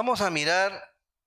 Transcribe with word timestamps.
vamos 0.00 0.22
a 0.22 0.30
mirar, 0.30 0.72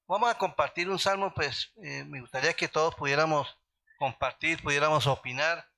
vamos 0.07 0.31
a 0.31 0.35
compartir 0.35 0.89
un 0.89 0.97
salmo, 0.97 1.31
pues 1.31 1.71
eh, 1.83 2.03
me 2.05 2.21
gustaría 2.21 2.55
que 2.55 2.67
todos 2.67 2.95
pudiéramos 2.95 3.55
compartir, 3.99 4.63
pudiéramos 4.63 5.05
opinar. 5.05 5.69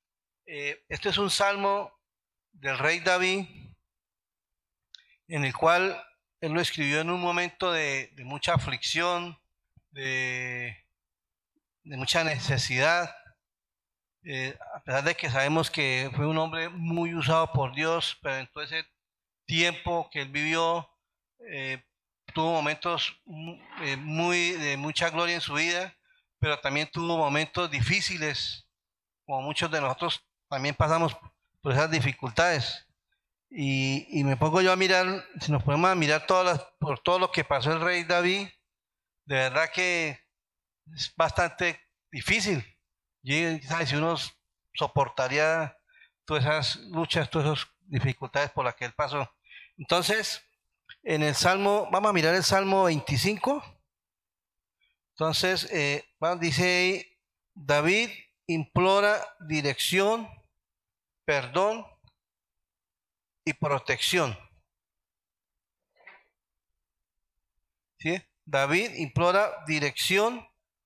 Eh, 0.46 0.82
este 0.88 1.10
es 1.10 1.18
un 1.18 1.30
salmo 1.30 1.92
del 2.54 2.78
rey 2.78 3.02
David, 3.02 3.48
en 5.28 5.44
el 5.44 5.54
cual 5.54 6.02
él 6.40 6.54
lo 6.54 6.62
escribió 6.62 7.02
en 7.02 7.10
un 7.10 7.20
momento 7.20 7.70
de, 7.74 8.14
mucha 8.24 8.54
aflicción, 8.54 9.38
de, 9.92 10.74
mucha 11.84 12.24
necesidad, 12.24 13.14
eh, 14.24 14.58
a 14.74 14.84
pesar 14.86 15.04
de 15.04 15.16
que 15.16 15.30
sabemos 15.30 15.70
que 15.70 16.10
fue 16.16 16.28
un 16.28 16.38
hombre 16.38 16.70
muy 16.70 17.14
usado 17.14 17.52
por 17.52 17.76
Dios, 17.76 18.18
pero 18.22 18.38
en 18.38 18.48
todo 18.54 18.64
ese 18.64 18.86
tiempo 19.46 20.10
que 20.10 20.22
él 20.22 20.30
vivió, 20.30 20.90
eh, 21.52 21.84
tuvo 22.36 22.52
momentos 22.52 23.18
eh, 23.82 23.96
muy 23.96 24.52
de 24.52 24.76
mucha 24.76 25.10
gloria 25.10 25.36
en 25.36 25.42
su 25.42 25.54
vida, 25.54 25.96
pero 26.38 26.60
también 26.60 26.90
tuvo 26.92 27.18
momentos 27.18 27.72
difíciles, 27.72 28.68
como 29.26 29.42
muchos 29.42 29.72
de 29.72 29.80
nosotros 29.80 30.22
también 30.50 30.76
pasamos 30.76 31.16
por 31.62 31.72
esas 31.72 31.90
dificultades. 31.90 32.86
Y, 33.50 34.22
me 34.26 34.36
pongo 34.36 34.60
yo 34.60 34.74
a 34.74 34.76
mirar, 34.76 35.24
si 35.40 35.50
nos 35.50 35.64
ponemos 35.64 35.90
a 35.90 35.96
mirar 35.96 36.28
todas 36.28 36.62
por 36.78 37.00
todo 37.00 37.20
lo 37.20 37.32
que 37.32 37.46
pasó 37.46 37.72
el 37.72 37.80
rey 37.80 38.04
David, 38.04 38.50
de 39.24 39.36
verdad 39.36 39.70
que 39.74 40.20
es 40.94 41.16
bastante 41.16 41.80
difícil. 42.12 42.66
Y 43.24 43.62
si 43.86 43.96
uno 43.96 44.18
soportaría 44.74 45.78
todas 46.26 46.44
esas 46.44 46.76
luchas, 46.88 47.30
todas 47.30 47.58
esas 47.58 47.72
dificultades 47.86 48.52
por 48.52 48.66
las 48.66 48.76
que 48.76 48.86
él 48.86 48.94
pasó. 48.94 49.32
Entonces, 49.78 50.46
en 51.06 51.22
el 51.22 51.36
Salmo, 51.36 51.88
vamos 51.92 52.10
a 52.10 52.14
mirar 52.14 52.34
el 52.34 52.44
Salmo 52.44 52.86
25. 52.86 53.64
Entonces, 55.12 55.70
eh, 55.72 56.04
dice 56.40 57.20
David 57.54 58.10
implora 58.48 59.24
dirección, 59.48 60.28
perdón 61.24 61.86
y 63.46 63.54
protección. 63.54 64.38
¿Sí? 68.00 68.22
David 68.44 68.96
implora 68.96 69.64
dirección, 69.68 70.46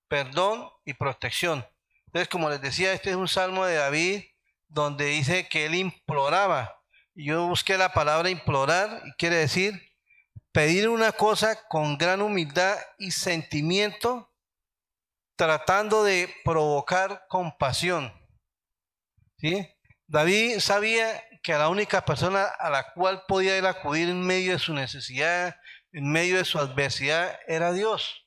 perdón 0.09 0.69
y 0.83 0.93
protección. 0.93 1.65
Entonces, 2.07 2.27
como 2.27 2.49
les 2.49 2.61
decía, 2.61 2.91
este 2.91 3.11
es 3.11 3.15
un 3.15 3.27
salmo 3.29 3.65
de 3.65 3.75
David 3.75 4.23
donde 4.67 5.05
dice 5.05 5.47
que 5.47 5.65
él 5.65 5.75
imploraba. 5.75 6.75
Yo 7.15 7.47
busqué 7.47 7.77
la 7.77 7.93
palabra 7.93 8.29
implorar 8.29 9.01
y 9.05 9.13
quiere 9.13 9.37
decir 9.37 9.88
pedir 10.51 10.89
una 10.89 11.11
cosa 11.11 11.67
con 11.67 11.97
gran 11.97 12.21
humildad 12.21 12.77
y 12.97 13.11
sentimiento, 13.11 14.31
tratando 15.35 16.03
de 16.03 16.33
provocar 16.43 17.25
compasión. 17.29 18.13
¿Sí? 19.37 19.67
David 20.07 20.59
sabía 20.59 21.23
que 21.43 21.53
la 21.53 21.69
única 21.69 22.03
persona 22.03 22.43
a 22.43 22.69
la 22.69 22.91
cual 22.93 23.23
podía 23.27 23.57
él 23.57 23.65
acudir 23.65 24.09
en 24.09 24.21
medio 24.21 24.53
de 24.53 24.59
su 24.59 24.73
necesidad, 24.73 25.55
en 25.91 26.11
medio 26.11 26.37
de 26.37 26.45
su 26.45 26.59
adversidad, 26.59 27.39
era 27.47 27.71
Dios. 27.71 28.25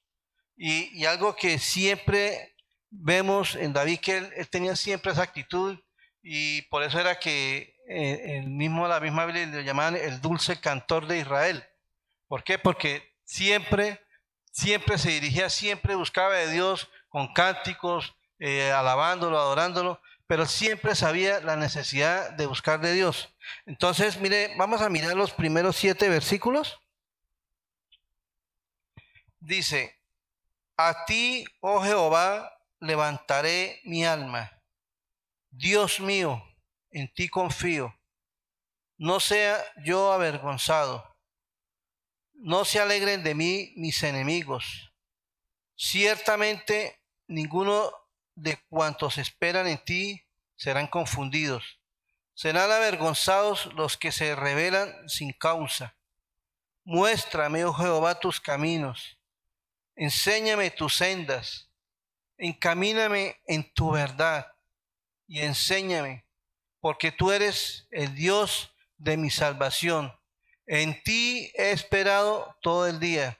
Y, 0.56 1.04
algo 1.06 1.34
que 1.34 1.58
siempre 1.58 2.54
vemos 2.88 3.56
en 3.56 3.72
David, 3.72 3.98
que 4.00 4.16
él, 4.18 4.48
tenía 4.50 4.76
siempre 4.76 5.12
esa 5.12 5.22
actitud, 5.22 5.78
y 6.22 6.62
por 6.62 6.82
eso 6.82 7.00
era 7.00 7.18
que 7.18 7.74
eh, 7.88 8.38
el 8.38 8.48
mismo, 8.50 8.86
la 8.86 9.00
misma 9.00 9.26
Biblia 9.26 9.46
le 9.46 9.64
llamaban 9.64 9.96
el 9.96 10.20
dulce 10.20 10.60
cantor 10.60 11.06
de 11.06 11.18
Israel. 11.18 11.64
¿Por 12.32 12.44
qué? 12.44 12.58
Porque 12.58 13.14
siempre, 13.24 14.00
siempre 14.52 14.96
se 14.96 15.10
dirigía, 15.10 15.50
siempre 15.50 15.96
buscaba 15.96 16.32
de 16.36 16.50
Dios 16.50 16.88
con 17.10 17.30
cánticos, 17.34 18.16
eh, 18.38 18.72
alabándolo, 18.72 19.38
adorándolo, 19.38 20.00
pero 20.26 20.46
siempre 20.46 20.94
sabía 20.94 21.40
la 21.40 21.56
necesidad 21.56 22.30
de 22.30 22.46
buscar 22.46 22.80
de 22.80 22.94
Dios. 22.94 23.34
Entonces, 23.66 24.18
mire, 24.18 24.54
vamos 24.56 24.80
a 24.80 24.88
mirar 24.88 25.14
los 25.14 25.30
primeros 25.30 25.76
siete 25.76 26.08
versículos. 26.08 26.80
Dice, 29.38 30.00
a 30.78 31.04
ti, 31.04 31.44
oh 31.60 31.82
Jehová, 31.82 32.50
levantaré 32.80 33.82
mi 33.84 34.06
alma. 34.06 34.50
Dios 35.50 36.00
mío, 36.00 36.42
en 36.92 37.12
ti 37.12 37.28
confío. 37.28 37.94
No 38.96 39.20
sea 39.20 39.62
yo 39.84 40.10
avergonzado. 40.14 41.11
No 42.44 42.64
se 42.64 42.80
alegren 42.80 43.22
de 43.22 43.36
mí 43.36 43.72
mis 43.76 44.02
enemigos. 44.02 44.92
Ciertamente 45.76 47.00
ninguno 47.28 47.92
de 48.34 48.58
cuantos 48.68 49.16
esperan 49.16 49.68
en 49.68 49.78
ti 49.84 50.26
serán 50.56 50.88
confundidos. 50.88 51.78
Serán 52.34 52.72
avergonzados 52.72 53.72
los 53.74 53.96
que 53.96 54.10
se 54.10 54.34
rebelan 54.34 55.08
sin 55.08 55.32
causa. 55.32 55.96
Muéstrame, 56.82 57.64
oh 57.64 57.72
Jehová, 57.72 58.18
tus 58.18 58.40
caminos. 58.40 59.20
Enséñame 59.94 60.72
tus 60.72 60.96
sendas. 60.96 61.70
Encamíname 62.38 63.40
en 63.46 63.72
tu 63.72 63.92
verdad 63.92 64.52
y 65.28 65.42
enséñame, 65.42 66.26
porque 66.80 67.12
tú 67.12 67.30
eres 67.30 67.86
el 67.92 68.16
Dios 68.16 68.74
de 68.96 69.16
mi 69.16 69.30
salvación. 69.30 70.12
En 70.72 71.02
ti 71.02 71.52
he 71.54 71.70
esperado 71.72 72.56
todo 72.62 72.86
el 72.86 72.98
día. 72.98 73.38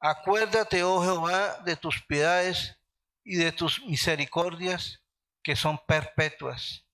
Acuérdate, 0.00 0.82
oh 0.82 1.00
Jehová, 1.00 1.58
de 1.64 1.76
tus 1.76 2.02
piedades 2.02 2.76
y 3.22 3.36
de 3.36 3.52
tus 3.52 3.80
misericordias 3.86 5.00
que 5.44 5.54
son 5.54 5.78
perpetuas. 5.86 6.84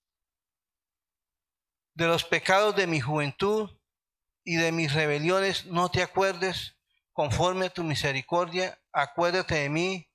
De 1.95 2.06
los 2.06 2.22
pecados 2.22 2.77
de 2.77 2.87
mi 2.87 3.00
juventud 3.00 3.71
y 4.45 4.56
de 4.56 4.72
mis 4.72 4.93
rebeliones 4.93 5.65
no 5.65 5.91
te 5.91 6.03
acuerdes, 6.03 6.77
conforme 7.15 7.65
a 7.65 7.72
tu 7.72 7.83
misericordia, 7.83 8.78
acuérdate 8.93 9.55
de 9.55 9.71
mí 9.71 10.12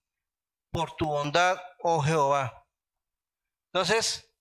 por 0.69 0.96
tu 0.96 1.07
bondad, 1.07 1.59
oh 1.80 2.00
Jehová. 2.03 2.68
Entonces, 3.74 4.31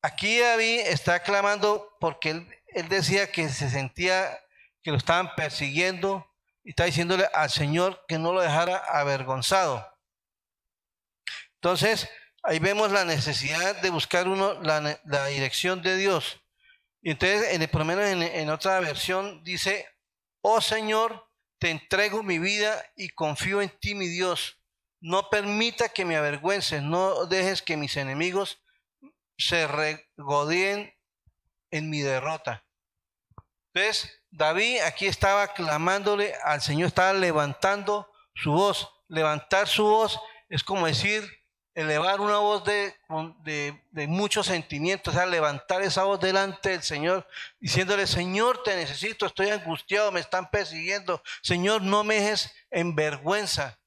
aquí 0.00 0.38
David 0.38 0.80
está 0.86 1.22
clamando 1.22 1.94
porque 2.00 2.30
él, 2.30 2.61
él 2.74 2.88
decía 2.88 3.30
que 3.30 3.48
se 3.48 3.70
sentía 3.70 4.38
que 4.82 4.90
lo 4.90 4.96
estaban 4.96 5.34
persiguiendo 5.34 6.26
y 6.64 6.70
está 6.70 6.84
diciéndole 6.84 7.28
al 7.34 7.50
Señor 7.50 8.04
que 8.06 8.18
no 8.18 8.32
lo 8.32 8.40
dejara 8.40 8.76
avergonzado. 8.76 9.86
Entonces, 11.54 12.08
ahí 12.42 12.58
vemos 12.58 12.90
la 12.90 13.04
necesidad 13.04 13.80
de 13.80 13.90
buscar 13.90 14.28
uno 14.28 14.60
la, 14.62 14.98
dirección 15.28 15.82
de 15.82 15.96
Dios. 15.96 16.40
Y 17.00 17.10
entonces, 17.10 17.54
en 17.54 17.62
el, 17.62 17.68
por 17.68 17.80
lo 17.80 17.84
menos 17.84 18.04
en, 18.04 18.50
otra 18.50 18.80
versión, 18.80 19.42
dice, 19.44 19.88
oh 20.40 20.60
Señor, 20.60 21.28
te 21.58 21.70
entrego 21.70 22.22
mi 22.22 22.38
vida 22.38 22.84
y 22.96 23.10
confío 23.10 23.62
en 23.62 23.70
ti, 23.80 23.94
mi 23.94 24.08
Dios. 24.08 24.58
No 25.00 25.30
permita 25.30 25.88
que 25.88 26.04
me 26.04 26.16
avergüences, 26.16 26.82
no 26.82 27.26
dejes 27.26 27.62
que 27.62 27.76
mis 27.76 27.96
enemigos 27.96 28.60
se 29.36 29.66
regodeen 29.66 30.94
en 31.72 31.90
mi 31.90 32.02
derrota. 32.02 32.64
Entonces, 33.74 34.22
David 34.30 34.80
aquí 34.82 35.06
estaba 35.06 35.48
clamándole 35.48 36.34
al 36.44 36.62
Señor, 36.62 36.86
estaba 36.86 37.12
levantando 37.12 38.08
su 38.34 38.52
voz. 38.52 38.88
Levantar 39.08 39.66
su 39.66 39.84
voz 39.84 40.20
es 40.52 40.62
como 40.62 40.86
decir, 40.86 41.26
elevar 41.74 42.20
una 42.20 42.36
voz 42.36 42.62
de, 42.64 42.94
de, 43.90 44.06
muchos 44.06 44.46
sentimientos, 44.46 45.14
o 45.14 45.16
sea, 45.16 45.24
levantar 45.24 45.80
esa 45.80 46.04
voz 46.04 46.20
delante 46.20 46.68
del 46.68 46.82
Señor, 46.82 47.26
diciéndole, 47.58 48.06
Señor, 48.06 48.62
te 48.62 48.76
necesito, 48.76 49.24
estoy 49.24 49.48
angustiado, 49.48 50.12
me 50.12 50.20
están 50.20 50.50
persiguiendo, 50.50 51.22
Señor, 51.42 51.80
no 51.80 52.04
me 52.04 52.16
dejes 52.16 52.54
en 52.70 52.94
vergüenza, 52.94 53.78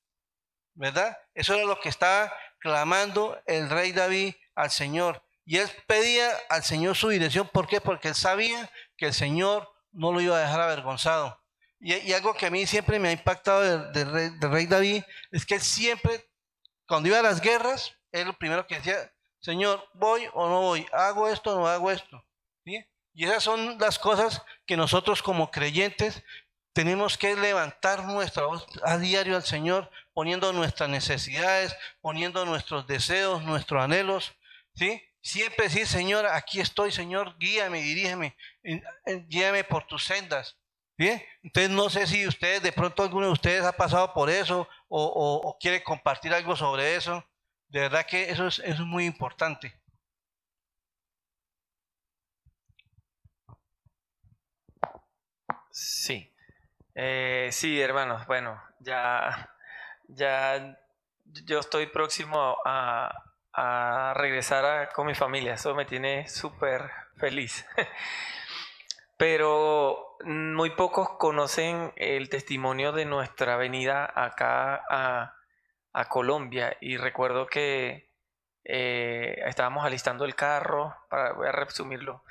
¿verdad? 0.74 1.16
Eso 1.36 1.54
era 1.54 1.66
lo 1.66 1.80
que 1.80 1.90
estaba 1.90 2.34
clamando 2.58 3.40
el 3.46 3.70
rey 3.70 3.92
David 3.92 4.34
al 4.56 4.72
Señor. 4.72 5.25
Y 5.46 5.58
él 5.58 5.70
pedía 5.88 6.30
al 6.50 6.64
Señor 6.64 6.96
su 6.96 7.10
dirección, 7.10 7.48
¿por 7.48 7.68
qué? 7.68 7.80
Porque 7.80 8.10
él 8.10 8.16
sabía 8.16 8.70
que 8.98 9.08
el 9.08 9.14
Señor 9.14 9.70
no 9.92 10.12
lo 10.12 10.20
iba 10.22 10.38
a 10.38 10.42
dejar 10.42 10.62
avergonzado. 10.62 11.40
Y, 11.80 12.14
algo 12.14 12.34
que 12.34 12.48
a 12.48 12.50
mí 12.50 12.66
siempre 12.66 13.00
me 13.00 13.10
ha 13.10 13.12
impactado 13.12 13.92
del, 13.92 14.12
rey, 14.12 14.30
del 14.40 14.52
rey 14.52 14.66
David 14.66 15.04
es 15.32 15.46
que 15.46 15.56
él 15.56 15.62
siempre 15.62 16.26
cuando 16.88 17.10
iba 17.10 17.20
a 17.20 17.24
las 17.24 17.42
guerras, 17.42 17.98
él 18.12 18.28
lo 18.28 18.34
primero 18.38 18.68
que 18.68 18.76
decía, 18.76 19.12
Señor, 19.40 19.88
¿voy 19.94 20.28
o 20.34 20.48
no 20.50 20.62
voy? 20.62 20.86
¿Hago 20.92 21.28
esto 21.28 21.54
o 21.54 21.60
no 21.60 21.68
hago 21.68 21.92
esto? 21.92 22.24
Y 23.18 23.24
esas 23.24 23.44
son 23.44 23.78
las 23.80 23.98
cosas 23.98 24.42
que 24.66 24.76
nosotros 24.76 25.22
como 25.22 25.50
creyentes 25.50 26.22
tenemos 26.74 27.18
que 27.18 27.36
levantar 27.38 28.04
nuestra 28.04 28.46
voz 28.46 28.68
a 28.84 28.98
diario 28.98 29.38
al 29.38 29.44
Señor, 29.44 29.90
poniendo 30.14 30.52
nuestras 30.52 30.90
necesidades, 30.90 31.76
poniendo 32.02 32.46
nuestros 32.46 32.86
deseos, 32.88 33.42
nuestros 33.44 33.82
anhelos, 33.82 34.34
¿sí? 34.74 35.02
Siempre 35.26 35.66
decir, 35.66 35.88
Señor, 35.88 36.28
aquí 36.28 36.60
estoy, 36.60 36.92
Señor, 36.92 37.36
guíame, 37.40 37.82
dirígeme, 37.82 38.38
guíame 39.28 39.64
por 39.64 39.88
tus 39.88 40.06
sendas. 40.06 40.56
Bien, 40.96 41.20
entonces 41.42 41.72
no 41.72 41.90
sé 41.90 42.06
si 42.06 42.28
ustedes, 42.28 42.62
de 42.62 42.72
pronto 42.72 43.02
alguno 43.02 43.26
de 43.26 43.32
ustedes 43.32 43.64
ha 43.64 43.72
pasado 43.72 44.14
por 44.14 44.30
eso 44.30 44.70
o, 44.88 45.58
quiere 45.60 45.84
compartir 45.84 46.32
algo 46.32 46.56
sobre 46.56 46.96
eso. 46.96 47.26
De 47.70 47.80
verdad 47.80 48.06
que 48.06 48.30
eso 48.30 48.46
es, 48.46 48.60
eso 48.60 48.84
es 48.84 48.88
muy 48.88 49.06
importante. 49.06 49.82
Sí, 55.72 56.32
eh, 56.94 57.50
sí, 57.52 57.82
hermanos. 57.82 58.28
Bueno, 58.28 58.62
ya, 58.80 59.50
ya 60.08 60.78
yo 61.46 61.60
estoy 61.60 61.88
próximo 61.88 62.58
a, 62.64 63.25
a 63.56 64.14
regresar 64.16 64.92
con 64.94 65.08
mi 65.08 65.16
familia. 65.16 65.54
Eso 65.54 65.74
me 65.74 65.86
tiene 65.86 66.28
súper 66.28 66.92
feliz. 67.18 67.66
Pero 69.18 70.18
muy 70.26 70.72
pocos 70.72 71.12
conocen 71.18 71.94
el 71.96 72.30
testimonio 72.30 72.92
de 72.92 73.06
nuestra 73.06 73.56
venida 73.56 74.12
acá 74.14 74.84
a, 74.90 75.32
Colombia. 76.10 76.76
Y 76.82 76.98
recuerdo 76.98 77.48
que 77.48 78.12
eh, 78.66 79.42
estábamos 79.46 79.86
alistando 79.86 80.26
el 80.26 80.36
carro, 80.36 80.94
para, 81.10 81.32
voy 81.32 81.48
a 81.48 81.54
resumirlo, 81.54 82.26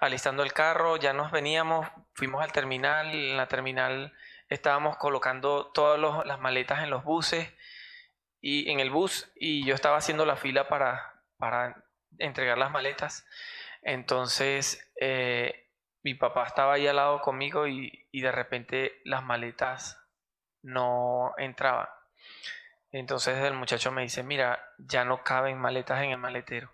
alistando 0.00 0.42
el 0.42 0.54
carro, 0.54 0.96
ya 0.96 1.12
nos 1.12 1.30
veníamos, 1.30 1.86
fuimos 2.14 2.42
al 2.42 2.52
terminal, 2.52 3.08
en 3.08 3.36
la 3.36 3.46
terminal 3.46 4.14
estábamos 4.48 4.96
colocando 4.96 5.66
todas 5.66 6.26
las 6.26 6.40
maletas 6.40 6.82
en 6.82 6.88
los 6.88 7.04
buses 7.04 7.50
y 8.40 8.70
en 8.70 8.80
el 8.80 8.90
bus 8.90 9.30
y 9.34 9.64
yo 9.66 9.74
estaba 9.74 9.98
haciendo 9.98 10.24
la 10.24 10.36
fila 10.36 10.68
para, 10.68 11.22
para 11.36 11.84
entregar 12.18 12.58
las 12.58 12.70
maletas. 12.70 13.26
Entonces 13.82 14.90
eh, 15.00 15.68
mi 16.02 16.14
papá 16.14 16.44
estaba 16.46 16.74
ahí 16.74 16.86
al 16.86 16.96
lado 16.96 17.20
conmigo 17.20 17.66
y, 17.66 18.06
de 18.12 18.32
repente 18.32 19.00
las 19.04 19.22
maletas 19.22 20.00
no 20.62 21.34
entraban. 21.36 21.88
Entonces 22.92 23.38
el 23.38 23.54
muchacho 23.54 23.92
me 23.92 24.02
dice, 24.02 24.22
mira, 24.22 24.64
ya 24.78 25.04
no 25.04 25.22
caben 25.22 25.58
maletas 25.58 26.02
en 26.02 26.10
el 26.10 26.18
maletero. 26.18 26.70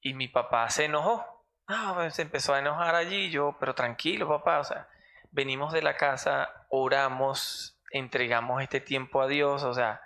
Y 0.00 0.14
mi 0.14 0.28
papá 0.28 0.68
se 0.70 0.86
enojó. 0.86 1.44
Ah, 1.68 1.92
pues, 1.94 2.14
se 2.14 2.22
empezó 2.22 2.54
a 2.54 2.58
enojar 2.58 2.96
allí. 2.96 3.30
Yo, 3.30 3.56
pero 3.60 3.74
tranquilo, 3.74 4.28
papá. 4.28 4.58
O 4.58 4.64
sea, 4.64 4.88
venimos 5.30 5.72
de 5.72 5.82
la 5.82 5.96
casa, 5.96 6.66
oramos, 6.68 7.78
entregamos 7.92 8.60
este 8.60 8.80
tiempo 8.80 9.22
a 9.22 9.28
Dios. 9.28 9.62
O 9.62 9.72
sea, 9.72 10.02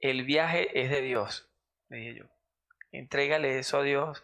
el 0.00 0.24
viaje 0.24 0.80
es 0.80 0.90
de 0.90 1.02
Dios, 1.02 1.48
le 1.88 1.98
dije 1.98 2.14
yo. 2.20 2.24
Entrégale 2.92 3.58
eso 3.58 3.78
a 3.78 3.82
Dios. 3.82 4.22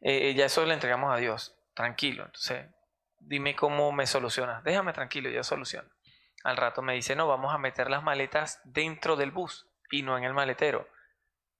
Eh, 0.00 0.34
ya 0.34 0.46
eso 0.46 0.64
le 0.64 0.74
entregamos 0.74 1.12
a 1.12 1.18
Dios 1.18 1.54
tranquilo. 1.74 2.24
Entonces, 2.24 2.66
dime 3.18 3.54
cómo 3.54 3.92
me 3.92 4.06
solucionas. 4.06 4.64
Déjame 4.64 4.92
tranquilo, 4.92 5.28
yo 5.28 5.44
soluciono. 5.44 5.88
Al 6.44 6.56
rato 6.56 6.80
me 6.80 6.94
dice, 6.94 7.14
no, 7.14 7.26
vamos 7.26 7.54
a 7.54 7.58
meter 7.58 7.90
las 7.90 8.02
maletas 8.02 8.60
dentro 8.64 9.16
del 9.16 9.30
bus 9.30 9.66
y 9.90 10.02
no 10.02 10.16
en 10.16 10.24
el 10.24 10.32
maletero. 10.32 10.88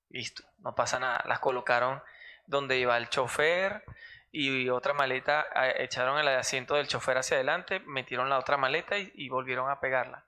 Listo, 0.08 0.42
no 0.58 0.74
pasa 0.74 0.98
nada. 0.98 1.22
Las 1.26 1.40
colocaron 1.40 2.02
donde 2.46 2.78
iba 2.78 2.96
el 2.96 3.10
chofer 3.10 3.84
y 4.32 4.68
otra 4.70 4.94
maleta, 4.94 5.46
echaron 5.76 6.18
el 6.18 6.28
asiento 6.28 6.76
del 6.76 6.88
chofer 6.88 7.18
hacia 7.18 7.36
adelante, 7.36 7.80
metieron 7.80 8.28
la 8.28 8.38
otra 8.38 8.56
maleta 8.56 8.96
y 8.96 9.28
volvieron 9.28 9.70
a 9.70 9.80
pegarla. 9.80 10.24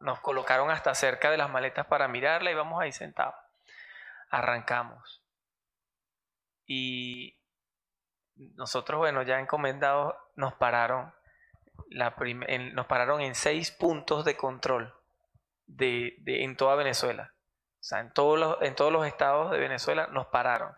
Nos 0.00 0.20
colocaron 0.20 0.70
hasta 0.70 0.94
cerca 0.94 1.30
de 1.30 1.36
las 1.36 1.50
maletas 1.50 1.86
para 1.86 2.08
mirarla 2.08 2.50
y 2.50 2.54
vamos 2.54 2.80
ahí 2.80 2.92
sentados. 2.92 3.34
Arrancamos. 4.30 5.22
Y 6.66 7.38
nosotros, 8.36 8.98
bueno, 8.98 9.22
ya 9.22 9.38
encomendados, 9.38 10.14
nos 10.34 10.54
pararon, 10.54 11.14
la 11.88 12.14
nos 12.72 12.86
pararon 12.86 13.20
en 13.20 13.34
seis 13.34 13.70
puntos 13.70 14.24
de 14.24 14.36
control 14.36 14.94
de, 15.66 16.16
en 16.26 16.56
toda 16.56 16.74
Venezuela. 16.74 17.32
O 17.80 17.86
sea, 17.86 18.00
en 18.00 18.12
todos, 18.12 18.38
los, 18.38 18.62
en 18.62 18.74
todos 18.74 18.92
los 18.92 19.06
estados 19.06 19.50
de 19.50 19.58
Venezuela 19.58 20.06
nos 20.08 20.26
pararon. 20.26 20.74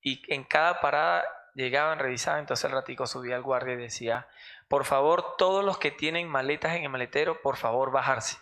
Y 0.00 0.22
en 0.32 0.44
cada 0.44 0.80
parada 0.80 1.24
llegaban, 1.54 1.98
revisaban, 1.98 2.40
entonces 2.40 2.64
el 2.64 2.72
ratico 2.72 3.06
subía 3.06 3.36
al 3.36 3.42
guardia 3.42 3.74
y 3.74 3.78
decía, 3.78 4.28
por 4.68 4.84
favor, 4.84 5.36
todos 5.36 5.64
los 5.64 5.78
que 5.78 5.90
tienen 5.90 6.28
maletas 6.28 6.74
en 6.74 6.84
el 6.84 6.90
maletero, 6.90 7.40
por 7.42 7.56
favor, 7.56 7.90
bajarse 7.90 8.38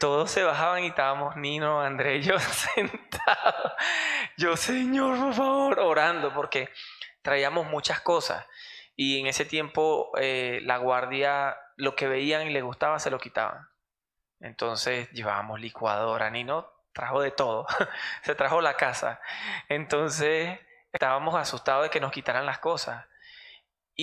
todos 0.00 0.30
se 0.30 0.42
bajaban 0.42 0.82
y 0.82 0.86
estábamos 0.88 1.36
Nino, 1.36 1.82
André 1.82 2.22
yo 2.22 2.38
sentados. 2.38 3.72
Yo, 4.38 4.56
Señor, 4.56 5.18
por 5.18 5.34
favor, 5.34 5.78
orando, 5.80 6.32
porque 6.32 6.70
traíamos 7.20 7.66
muchas 7.66 8.00
cosas. 8.00 8.46
Y 8.96 9.20
en 9.20 9.26
ese 9.26 9.44
tiempo 9.44 10.10
eh, 10.18 10.60
la 10.62 10.78
guardia, 10.78 11.58
lo 11.76 11.96
que 11.96 12.08
veían 12.08 12.46
y 12.46 12.50
les 12.50 12.64
gustaba, 12.64 12.98
se 12.98 13.10
lo 13.10 13.18
quitaban. 13.18 13.68
Entonces 14.40 15.10
llevábamos 15.10 15.60
licuadora, 15.60 16.30
Nino 16.30 16.72
trajo 16.94 17.20
de 17.20 17.30
todo, 17.30 17.66
se 18.22 18.34
trajo 18.34 18.62
la 18.62 18.74
casa. 18.74 19.20
Entonces 19.68 20.58
estábamos 20.94 21.34
asustados 21.34 21.84
de 21.84 21.90
que 21.90 22.00
nos 22.00 22.10
quitaran 22.10 22.46
las 22.46 22.58
cosas. 22.58 23.04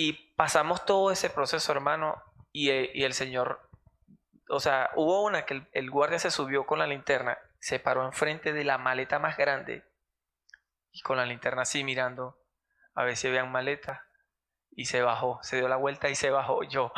Y 0.00 0.12
pasamos 0.36 0.84
todo 0.84 1.10
ese 1.10 1.28
proceso, 1.28 1.72
hermano, 1.72 2.22
y, 2.52 2.70
eh, 2.70 2.90
y 2.94 3.02
el 3.02 3.14
Señor 3.14 3.68
o 4.48 4.60
sea, 4.60 4.90
hubo 4.96 5.24
una 5.24 5.44
que 5.44 5.62
el, 5.72 5.90
guardia 5.90 6.18
se 6.18 6.30
subió 6.30 6.66
con 6.66 6.78
la 6.78 6.86
linterna, 6.86 7.38
se 7.58 7.78
paró 7.78 8.04
enfrente 8.04 8.52
de 8.52 8.64
la 8.64 8.78
maleta 8.78 9.18
más 9.18 9.36
grande 9.36 9.84
y 10.90 11.00
con 11.02 11.16
la 11.16 11.26
linterna 11.26 11.62
así 11.62 11.84
mirando 11.84 12.38
a 12.94 13.04
ver 13.04 13.16
si 13.16 13.28
habían 13.28 13.52
maletas 13.52 14.00
y 14.70 14.86
se 14.86 15.02
bajó, 15.02 15.38
se 15.42 15.56
dio 15.56 15.68
la 15.68 15.76
vuelta 15.76 16.08
y 16.08 16.14
se 16.14 16.30
bajó. 16.30 16.62
Yo, 16.62 16.92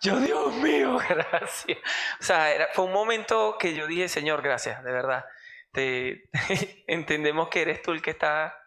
yo 0.00 0.20
Dios 0.20 0.54
mío, 0.54 0.98
gracias. 1.08 1.78
O 2.20 2.22
sea, 2.22 2.68
fue 2.72 2.84
un 2.84 2.92
momento 2.92 3.56
que 3.58 3.74
yo 3.74 3.86
dije, 3.86 4.08
Señor, 4.08 4.42
gracias, 4.42 4.84
de 4.84 4.92
verdad. 4.92 5.24
Te, 5.72 6.28
entendemos 6.86 7.48
que 7.48 7.62
eres 7.62 7.82
tú 7.82 7.92
el 7.92 8.02
que 8.02 8.10
está 8.10 8.61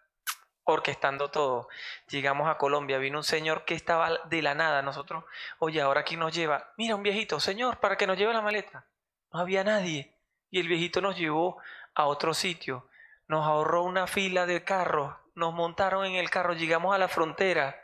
orquestando 0.65 1.29
todo. 1.29 1.69
Llegamos 2.09 2.49
a 2.49 2.57
Colombia, 2.57 2.97
vino 2.97 3.19
un 3.19 3.23
señor 3.23 3.63
que 3.65 3.75
estaba 3.75 4.19
de 4.25 4.41
la 4.41 4.55
nada. 4.55 4.81
Nosotros, 4.81 5.23
oye, 5.59 5.79
ahora 5.81 6.01
aquí 6.01 6.17
nos 6.17 6.33
lleva, 6.33 6.73
mira 6.77 6.95
un 6.95 7.03
viejito, 7.03 7.39
señor, 7.39 7.79
para 7.79 7.95
que 7.95 8.07
nos 8.07 8.17
lleve 8.17 8.33
la 8.33 8.41
maleta. 8.41 8.85
No 9.31 9.39
había 9.39 9.63
nadie. 9.63 10.17
Y 10.49 10.59
el 10.59 10.67
viejito 10.67 11.01
nos 11.01 11.17
llevó 11.17 11.57
a 11.93 12.05
otro 12.05 12.33
sitio. 12.33 12.89
Nos 13.27 13.45
ahorró 13.45 13.83
una 13.83 14.07
fila 14.07 14.45
de 14.45 14.63
carros. 14.63 15.15
Nos 15.35 15.53
montaron 15.53 16.05
en 16.05 16.15
el 16.15 16.29
carro, 16.29 16.53
llegamos 16.53 16.93
a 16.93 16.97
la 16.97 17.07
frontera. 17.07 17.81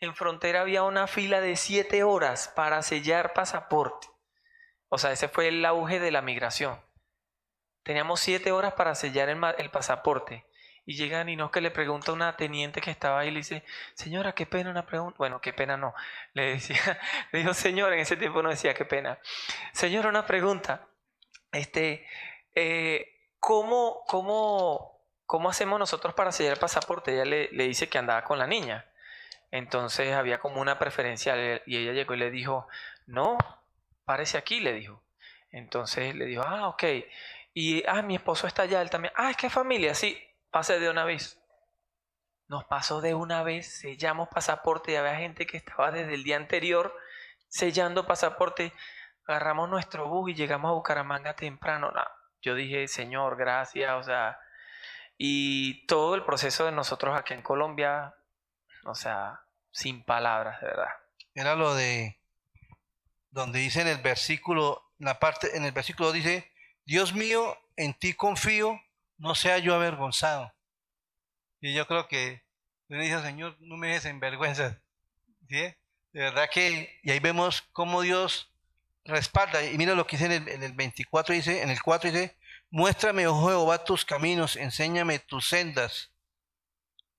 En 0.00 0.14
frontera 0.14 0.60
había 0.60 0.82
una 0.82 1.06
fila 1.06 1.40
de 1.40 1.56
siete 1.56 2.04
horas 2.04 2.48
para 2.54 2.82
sellar 2.82 3.32
pasaporte. 3.32 4.08
O 4.88 4.98
sea, 4.98 5.12
ese 5.12 5.28
fue 5.28 5.48
el 5.48 5.64
auge 5.64 5.98
de 5.98 6.10
la 6.10 6.22
migración. 6.22 6.80
Teníamos 7.82 8.20
siete 8.20 8.52
horas 8.52 8.74
para 8.74 8.94
sellar 8.94 9.28
el, 9.28 9.42
el 9.58 9.70
pasaporte 9.70 10.46
y 10.86 11.36
no 11.36 11.50
que 11.50 11.60
le 11.60 11.70
pregunta 11.70 12.10
a 12.10 12.14
una 12.14 12.36
teniente 12.36 12.80
que 12.80 12.90
estaba 12.90 13.20
ahí 13.20 13.30
le 13.30 13.38
dice, 13.38 13.64
señora, 13.94 14.34
qué 14.34 14.44
pena 14.44 14.70
una 14.70 14.84
pregunta. 14.84 15.16
Bueno, 15.18 15.40
qué 15.40 15.52
pena 15.52 15.76
no. 15.76 15.94
Le 16.34 16.54
decía, 16.54 16.76
le 17.32 17.38
dijo, 17.40 17.54
señora, 17.54 17.94
en 17.94 18.00
ese 18.02 18.16
tiempo 18.16 18.42
no 18.42 18.50
decía 18.50 18.74
qué 18.74 18.84
pena. 18.84 19.18
Señora, 19.72 20.10
una 20.10 20.26
pregunta. 20.26 20.86
Este, 21.52 22.06
eh, 22.54 23.06
¿cómo, 23.38 24.02
cómo, 24.06 25.00
¿Cómo 25.26 25.48
hacemos 25.48 25.78
nosotros 25.78 26.12
para 26.14 26.32
sellar 26.32 26.54
el 26.54 26.58
pasaporte? 26.58 27.14
Ella 27.14 27.24
le, 27.24 27.48
le 27.52 27.64
dice 27.66 27.88
que 27.88 27.98
andaba 27.98 28.24
con 28.24 28.38
la 28.38 28.46
niña. 28.46 28.86
Entonces 29.50 30.12
había 30.12 30.38
como 30.38 30.60
una 30.60 30.78
preferencia 30.78 31.62
y 31.64 31.76
ella 31.78 31.92
llegó 31.92 32.14
y 32.14 32.18
le 32.18 32.30
dijo, 32.30 32.66
no, 33.06 33.38
párese 34.04 34.36
aquí, 34.36 34.60
le 34.60 34.74
dijo. 34.74 35.02
Entonces 35.50 36.14
le 36.14 36.26
dijo, 36.26 36.42
ah, 36.46 36.68
ok. 36.68 36.84
Y, 37.54 37.84
ah, 37.86 38.02
mi 38.02 38.16
esposo 38.16 38.46
está 38.46 38.62
allá, 38.62 38.82
él 38.82 38.90
también. 38.90 39.14
Ah, 39.16 39.30
es 39.30 39.36
que 39.36 39.48
familia, 39.48 39.94
sí 39.94 40.20
pase 40.54 40.78
de 40.78 40.88
una 40.88 41.04
vez. 41.04 41.36
Nos 42.46 42.64
pasó 42.66 43.00
de 43.00 43.12
una 43.12 43.42
vez, 43.42 43.80
sellamos 43.80 44.28
pasaporte 44.28 44.92
y 44.92 44.94
había 44.94 45.16
gente 45.16 45.46
que 45.46 45.56
estaba 45.56 45.90
desde 45.90 46.14
el 46.14 46.22
día 46.22 46.36
anterior 46.36 46.96
sellando 47.48 48.06
pasaporte. 48.06 48.72
Agarramos 49.26 49.68
nuestro 49.68 50.08
bus 50.08 50.30
y 50.30 50.34
llegamos 50.34 50.68
a 50.70 50.74
Bucaramanga 50.74 51.34
temprano. 51.34 51.92
yo 52.40 52.54
dije, 52.54 52.86
Señor, 52.86 53.36
gracias, 53.36 53.92
o 53.94 54.04
sea, 54.04 54.38
y 55.18 55.84
todo 55.88 56.14
el 56.14 56.24
proceso 56.24 56.66
de 56.66 56.72
nosotros 56.72 57.18
aquí 57.18 57.34
en 57.34 57.42
Colombia, 57.42 58.14
o 58.84 58.94
sea, 58.94 59.40
sin 59.72 60.04
palabras, 60.04 60.60
de 60.60 60.68
verdad. 60.68 60.90
Era 61.34 61.56
lo 61.56 61.74
de 61.74 62.20
donde 63.30 63.58
dice 63.58 63.80
en 63.80 63.88
el 63.88 63.98
versículo, 63.98 64.92
la 64.98 65.18
parte, 65.18 65.56
en 65.56 65.64
el 65.64 65.72
versículo 65.72 66.12
dice, 66.12 66.52
Dios 66.84 67.12
mío, 67.12 67.58
en 67.74 67.94
ti 67.94 68.14
confío, 68.14 68.80
no 69.18 69.34
sea 69.34 69.58
yo 69.58 69.74
avergonzado. 69.74 70.52
Y 71.60 71.74
yo 71.74 71.86
creo 71.86 72.08
que 72.08 72.42
le 72.88 73.02
dice, 73.02 73.22
Señor, 73.22 73.56
no 73.60 73.76
me 73.76 73.88
dejes 73.88 74.06
en 74.06 74.20
vergüenza. 74.20 74.80
¿Sí? 75.48 75.74
De 76.12 76.20
verdad 76.20 76.48
que, 76.52 76.98
y 77.02 77.10
ahí 77.10 77.18
vemos 77.18 77.62
cómo 77.72 78.02
Dios 78.02 78.52
respalda. 79.04 79.62
Y 79.64 79.76
mira 79.78 79.94
lo 79.94 80.06
que 80.06 80.16
dice 80.16 80.36
en 80.36 80.62
el, 80.62 80.72
24, 80.72 81.34
dice, 81.34 81.62
en 81.62 81.70
el 81.70 81.82
4 81.82 82.10
dice, 82.10 82.36
muéstrame, 82.70 83.26
oh 83.26 83.46
Jehová, 83.46 83.84
tus 83.84 84.04
caminos, 84.04 84.56
enséñame 84.56 85.18
tus 85.18 85.48
sendas. 85.48 86.10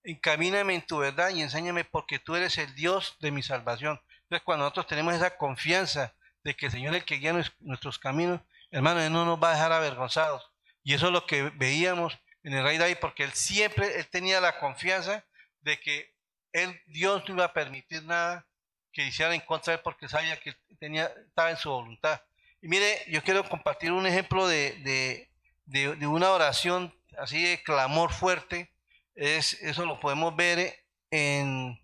Encamíname 0.04 0.76
en 0.76 0.86
tu 0.86 1.00
verdad 1.00 1.30
y 1.30 1.42
enséñame 1.42 1.84
porque 1.84 2.20
tú 2.20 2.36
eres 2.36 2.58
el 2.58 2.74
Dios 2.76 3.18
de 3.20 3.32
mi 3.32 3.42
salvación. 3.42 4.00
Entonces, 4.24 4.44
cuando 4.46 4.66
nosotros 4.66 4.88
tenemos 4.88 5.16
esa 5.16 5.38
confianza 5.38 6.16
de 6.44 6.56
que 6.56 6.68
el 6.68 6.72
Señor 6.72 6.94
es 6.94 7.02
el 7.02 7.06
que 7.06 7.16
guía 7.16 7.34
nuestros 7.60 7.98
caminos, 7.98 8.42
hermano, 8.72 9.02
Él 9.02 9.12
no 9.12 9.26
nos 9.26 9.42
va 9.42 9.50
a 9.50 9.54
dejar 9.54 9.72
avergonzados. 9.72 10.55
Y 10.86 10.94
eso 10.94 11.08
es 11.08 11.12
lo 11.12 11.26
que 11.26 11.50
veíamos 11.56 12.18
en 12.44 12.54
el 12.54 12.64
rey 12.64 12.78
David, 12.78 12.98
porque 13.02 13.24
él 13.24 13.34
siempre 13.34 14.00
él 14.00 14.08
tenía 14.08 14.40
la 14.40 14.60
confianza 14.60 15.26
de 15.62 15.80
que 15.80 16.14
él, 16.54 16.80
Dios 16.86 17.28
no 17.28 17.34
iba 17.34 17.46
a 17.46 17.54
permitir 17.54 18.04
nada 18.04 18.48
que 18.94 19.08
hiciera 19.08 19.34
en 19.34 19.42
contra 19.42 19.72
de 19.72 19.78
él, 19.78 19.82
porque 19.84 20.08
sabía 20.08 20.40
que 20.40 20.54
tenía, 20.80 21.12
estaba 21.28 21.50
en 21.50 21.58
su 21.58 21.72
voluntad. 21.72 22.22
Y 22.62 22.68
mire, 22.68 23.04
yo 23.08 23.24
quiero 23.24 23.44
compartir 23.50 23.92
un 23.92 24.06
ejemplo 24.06 24.48
de, 24.48 25.28
de, 25.66 26.08
una 26.08 26.32
oración 26.32 26.96
así 27.18 27.44
de 27.44 27.64
clamor 27.64 28.14
fuerte. 28.14 28.72
Es, 29.16 29.54
eso 29.64 29.88
lo 29.88 30.00
podemos 30.00 30.36
ver 30.36 30.86
en 31.10 31.84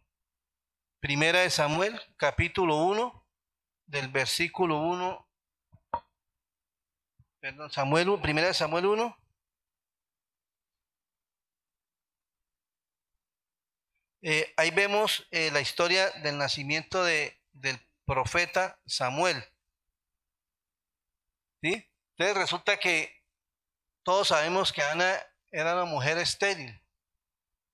Primera 0.99 1.39
de 1.39 1.49
Samuel, 1.49 1.99
capítulo 2.17 2.75
1, 2.75 3.25
del 3.87 4.09
versículo 4.09 4.77
1. 4.77 5.27
Perdón, 7.41 7.71
Samuel, 7.71 8.19
Primera 8.21 8.47
de 8.47 8.53
Samuel 8.53 8.85
1. 8.85 9.17
Eh, 14.21 14.53
ahí 14.55 14.69
vemos 14.69 15.27
eh, 15.31 15.49
la 15.49 15.59
historia 15.59 16.11
del 16.21 16.37
nacimiento 16.37 17.03
de, 17.03 17.41
del 17.53 17.79
profeta 18.05 18.79
Samuel. 18.85 19.43
¿Sí? 21.63 21.89
Entonces 22.11 22.37
resulta 22.37 22.77
que 22.77 23.23
todos 24.03 24.27
sabemos 24.27 24.71
que 24.71 24.83
Ana 24.83 25.19
era 25.49 25.73
una 25.73 25.85
mujer 25.85 26.19
estéril 26.19 26.79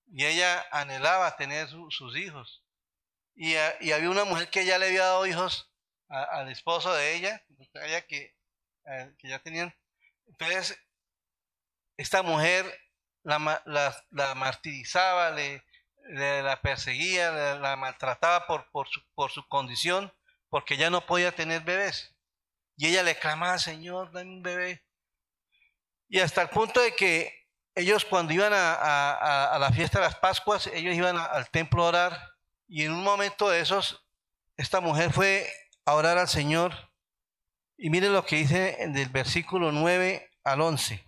y 0.10 0.26
ella 0.26 0.66
anhelaba 0.72 1.36
tener 1.36 1.68
sus 1.68 2.16
hijos. 2.16 2.64
Y, 3.36 3.56
había 3.56 4.10
una 4.10 4.24
mujer 4.24 4.50
que 4.50 4.66
ya 4.66 4.80
le 4.80 4.88
había 4.88 5.04
dado 5.04 5.28
hijos 5.28 5.70
al 6.08 6.50
esposo 6.50 6.94
de 6.94 7.16
ella, 7.16 7.46
ella 7.74 8.08
que, 8.08 8.37
eh, 8.88 9.14
que, 9.18 9.28
ya 9.30 9.40
tenían. 9.40 9.74
Entonces, 10.28 10.78
esta 11.98 12.22
mujer 12.22 12.66
la, 13.24 13.62
la, 14.12 14.36
martirizaba, 14.36 15.32
le, 15.32 15.64
la 16.44 16.62
perseguía, 16.62 17.32
la, 17.56 17.76
maltrataba 17.76 18.48
por, 18.48 18.70
por, 18.72 18.88
su, 18.88 19.02
por 19.14 19.32
su 19.32 19.48
condición, 19.48 20.14
porque 20.50 20.78
ya 20.78 20.90
no 20.90 21.06
podía 21.06 21.34
tener 21.34 21.62
bebés. 21.62 22.16
Y 22.76 22.88
ella 22.88 23.04
le 23.04 23.18
clamaba, 23.18 23.58
Señor, 23.58 24.12
dame 24.12 24.30
un 24.30 24.44
bebé. 24.44 24.84
Y 26.10 26.20
hasta 26.20 26.42
el 26.42 26.50
punto 26.50 26.80
de 26.80 26.96
que 26.96 27.48
ellos 27.78 28.06
cuando 28.06 28.34
iban 28.34 28.54
a, 28.56 29.58
la 29.60 29.72
fiesta 29.72 30.00
de 30.00 30.06
las 30.06 30.16
Pascuas, 30.16 30.68
ellos 30.68 30.96
iban 30.96 31.18
al 31.18 31.50
templo 31.50 31.84
a 31.84 31.88
orar 31.88 32.34
y 32.68 32.84
en 32.84 32.92
un 32.92 33.04
momento 33.04 33.50
de 33.50 33.60
esos, 33.60 34.04
esta 34.56 34.82
mujer 34.82 35.14
fue 35.14 35.48
a 35.86 35.94
orar 35.94 36.18
al 36.18 36.28
Señor 36.28 36.74
y 37.78 37.90
miren 37.90 38.14
lo 38.14 38.26
que 38.26 38.38
dice 38.38 38.78
del 38.90 39.10
versículo 39.10 39.72
9 39.72 40.30
al 40.44 40.62
11. 40.62 41.08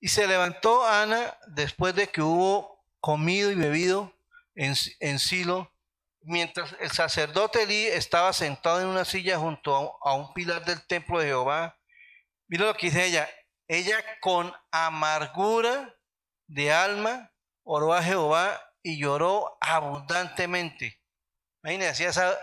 Y 0.00 0.08
se 0.08 0.26
levantó 0.26 0.86
Ana 0.86 1.38
después 1.46 1.94
de 1.94 2.08
que 2.08 2.20
hubo 2.20 2.84
comido 3.00 3.50
y 3.50 3.54
bebido 3.54 4.12
en, 4.54 5.18
Silo, 5.18 5.72
mientras 6.20 6.76
el 6.78 6.90
sacerdote 6.90 7.62
Elí 7.62 7.86
estaba 7.86 8.34
sentado 8.34 8.82
en 8.82 8.88
una 8.88 9.06
silla 9.06 9.38
junto 9.38 9.74
a, 9.74 10.10
a 10.10 10.14
un 10.14 10.34
pilar 10.34 10.64
del 10.66 10.86
templo 10.86 11.18
de 11.18 11.28
Jehová. 11.28 11.78
Miren 12.48 12.66
lo 12.66 12.74
que 12.74 12.88
dice 12.88 13.06
ella, 13.06 13.28
ella 13.66 13.96
con 14.20 14.52
amargura 14.70 15.96
de 16.46 16.70
alma 16.70 17.32
oró 17.62 17.94
a 17.94 18.02
Jehová 18.02 18.60
y 18.82 18.98
lloró 18.98 19.56
abundantemente. 19.62 21.00
Imagínense, 21.62 22.04
esa, 22.04 22.38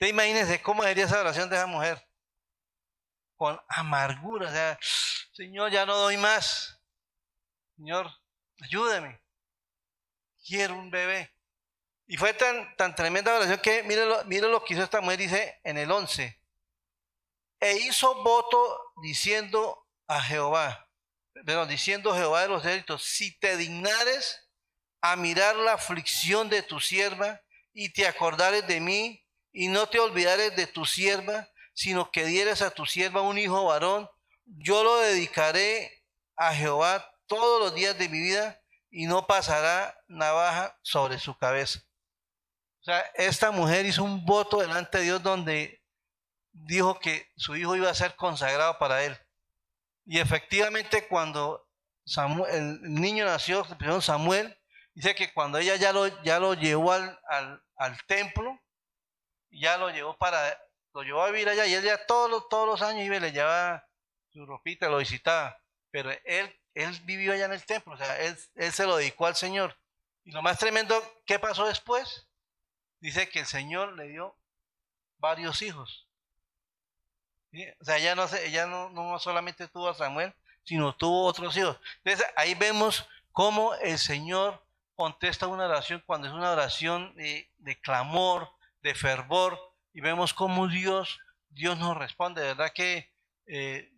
imagínense 0.00 0.60
cómo 0.62 0.82
sería 0.82 1.04
esa 1.04 1.20
oración 1.20 1.48
de 1.48 1.56
esa 1.56 1.66
mujer. 1.66 2.06
Con 3.36 3.60
amargura, 3.68 4.48
o 4.48 4.52
sea, 4.52 4.78
Señor, 5.32 5.70
ya 5.70 5.84
no 5.84 5.96
doy 5.96 6.16
más. 6.16 6.78
Señor, 7.76 8.10
ayúdame. 8.62 9.20
Quiero 10.46 10.74
un 10.74 10.90
bebé. 10.90 11.32
Y 12.06 12.16
fue 12.16 12.32
tan, 12.34 12.76
tan 12.76 12.94
tremenda 12.94 13.34
oración 13.34 13.58
que 13.58 13.82
mire 13.82 14.06
lo, 14.06 14.22
lo 14.48 14.64
que 14.64 14.74
hizo 14.74 14.82
esta 14.82 15.00
mujer, 15.00 15.18
dice 15.18 15.60
en 15.64 15.76
el 15.76 15.90
11. 15.90 16.40
E 17.60 17.76
hizo 17.78 18.22
voto 18.22 18.92
diciendo, 19.02 19.86
a 20.06 20.22
Jehová, 20.22 20.88
pero 21.44 21.66
diciendo 21.66 22.14
Jehová 22.14 22.42
de 22.42 22.48
los 22.48 22.64
ejércitos, 22.64 23.02
si 23.04 23.36
te 23.38 23.56
dignares 23.56 24.48
a 25.00 25.16
mirar 25.16 25.56
la 25.56 25.74
aflicción 25.74 26.48
de 26.48 26.62
tu 26.62 26.80
sierva 26.80 27.40
y 27.72 27.90
te 27.90 28.06
acordares 28.06 28.66
de 28.66 28.80
mí 28.80 29.25
y 29.56 29.68
no 29.68 29.86
te 29.88 29.98
olvidares 29.98 30.54
de 30.54 30.66
tu 30.66 30.84
sierva, 30.84 31.48
sino 31.72 32.10
que 32.10 32.26
dieres 32.26 32.60
a 32.60 32.70
tu 32.70 32.84
sierva 32.84 33.22
un 33.22 33.38
hijo 33.38 33.64
varón, 33.64 34.06
yo 34.44 34.84
lo 34.84 34.98
dedicaré 34.98 36.04
a 36.36 36.54
Jehová 36.54 37.10
todos 37.26 37.60
los 37.60 37.74
días 37.74 37.96
de 37.96 38.10
mi 38.10 38.20
vida 38.20 38.60
y 38.90 39.06
no 39.06 39.26
pasará 39.26 39.98
navaja 40.08 40.78
sobre 40.82 41.18
su 41.18 41.38
cabeza. 41.38 41.80
O 42.82 42.84
sea, 42.84 43.00
esta 43.14 43.50
mujer 43.50 43.86
hizo 43.86 44.04
un 44.04 44.26
voto 44.26 44.60
delante 44.60 44.98
de 44.98 45.04
Dios 45.04 45.22
donde 45.22 45.82
dijo 46.52 47.00
que 47.00 47.32
su 47.36 47.56
hijo 47.56 47.76
iba 47.76 47.90
a 47.90 47.94
ser 47.94 48.14
consagrado 48.14 48.78
para 48.78 49.04
él. 49.04 49.18
Y 50.04 50.18
efectivamente 50.18 51.08
cuando 51.08 51.66
Samuel, 52.04 52.54
el 52.54 52.82
niño 52.82 53.24
nació, 53.24 53.66
Samuel, 54.02 54.54
dice 54.94 55.14
que 55.14 55.32
cuando 55.32 55.56
ella 55.56 55.76
ya 55.76 55.94
lo, 55.94 56.22
ya 56.22 56.38
lo 56.38 56.52
llevó 56.52 56.92
al, 56.92 57.18
al, 57.76 57.98
templo, 58.06 58.60
ya 59.58 59.76
lo 59.78 59.90
llevó 59.90 60.16
para, 60.16 60.58
lo 60.94 61.02
llevó 61.02 61.22
a 61.22 61.30
vivir 61.30 61.48
allá 61.48 61.66
y 61.66 61.74
él 61.74 61.84
ya 61.84 62.06
todos 62.06 62.30
los, 62.30 62.48
todos 62.48 62.66
los 62.66 62.82
años 62.82 63.04
iba 63.04 63.16
y 63.16 63.20
le 63.20 63.32
llevaba 63.32 63.86
su 64.32 64.44
ropita, 64.46 64.88
lo 64.88 64.98
visitaba. 64.98 65.58
Pero 65.90 66.10
él, 66.24 66.60
él 66.74 67.00
vivió 67.04 67.32
allá 67.32 67.46
en 67.46 67.52
el 67.52 67.64
templo, 67.64 67.94
o 67.94 67.96
sea, 67.96 68.20
él, 68.20 68.38
él 68.54 68.72
se 68.72 68.84
lo 68.84 68.96
dedicó 68.96 69.26
al 69.26 69.36
Señor. 69.36 69.76
Y 70.24 70.32
lo 70.32 70.42
más 70.42 70.58
tremendo, 70.58 71.00
¿qué 71.24 71.38
pasó 71.38 71.66
después? 71.66 72.26
Dice 73.00 73.28
que 73.28 73.40
el 73.40 73.46
Señor 73.46 73.94
le 73.94 74.08
dio 74.08 74.36
varios 75.18 75.62
hijos. 75.62 76.06
O 77.80 77.84
sea, 77.84 77.96
ella, 77.96 78.14
no, 78.14 78.26
ella 78.44 78.66
no, 78.66 78.90
no 78.90 79.18
solamente 79.18 79.68
tuvo 79.68 79.88
a 79.88 79.94
Samuel, 79.94 80.34
sino 80.64 80.94
tuvo 80.94 81.24
otros 81.24 81.56
hijos. 81.56 81.78
Entonces 82.04 82.26
ahí 82.36 82.54
vemos 82.54 83.08
cómo 83.32 83.74
el 83.76 83.98
Señor 83.98 84.62
contesta 84.96 85.46
una 85.46 85.66
oración 85.66 86.02
cuando 86.04 86.26
es 86.26 86.34
una 86.34 86.50
oración 86.50 87.14
de, 87.14 87.78
clamor, 87.82 88.50
de 88.86 88.94
fervor, 88.94 89.58
y 89.92 90.00
vemos 90.00 90.32
cómo 90.32 90.68
Dios, 90.68 91.18
Dios 91.48 91.76
nos 91.76 91.96
responde. 91.96 92.40
De 92.40 92.48
verdad 92.48 92.72
que 92.72 93.12
eh, 93.46 93.92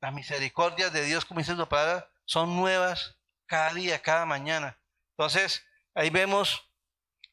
las 0.00 0.14
misericordias 0.14 0.90
de 0.90 1.04
Dios, 1.04 1.26
como 1.26 1.40
dice 1.40 1.54
su 1.54 1.68
palabra, 1.68 2.08
son 2.24 2.56
nuevas 2.56 3.18
cada 3.44 3.74
día, 3.74 4.00
cada 4.00 4.24
mañana. 4.24 4.78
Entonces, 5.10 5.62
ahí 5.94 6.08
vemos 6.08 6.66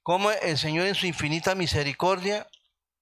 cómo 0.03 0.29
el 0.29 0.57
Señor 0.57 0.87
en 0.87 0.95
su 0.95 1.05
infinita 1.05 1.55
misericordia 1.55 2.45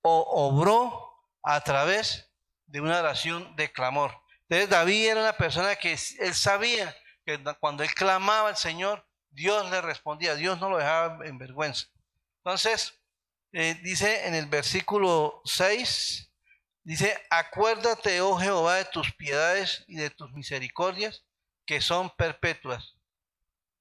obró 0.04 1.12
a 1.42 1.60
través 1.62 2.30
de 2.68 2.80
una 2.80 3.00
oración 3.00 3.56
de 3.56 3.72
clamor. 3.72 4.16
Entonces 4.44 4.70
David 4.70 5.08
era 5.08 5.22
una 5.22 5.34
persona 5.34 5.76
que 5.76 5.98
él 6.20 6.36
sabía 6.36 6.96
que 7.26 7.44
cuando 7.60 7.84
él 7.84 7.94
clamaba 7.96 8.50
al 8.50 8.58
Señor, 8.58 9.06
Dios 9.32 9.70
le 9.72 9.82
respondía, 9.82 10.36
Dios 10.36 10.60
no 10.60 10.70
lo 10.70 10.78
dejaba 10.78 11.26
en 11.26 11.38
vergüenza. 11.40 11.88
Entonces, 12.44 12.94
eh, 13.54 13.80
dice 13.84 14.28
en 14.28 14.36
el 14.36 14.48
versículo 14.48 15.42
6, 15.46 16.32
dice, 16.84 17.18
acuérdate, 17.30 18.22
oh 18.22 18.38
Jehová, 18.38 18.76
de 18.76 18.86
tus 18.86 19.14
piedades 19.14 19.84
y 19.88 19.96
de 19.96 20.10
tus 20.10 20.32
misericordias, 20.34 21.26
que 21.66 21.82
son 21.82 22.10
perpetuas. 22.16 22.96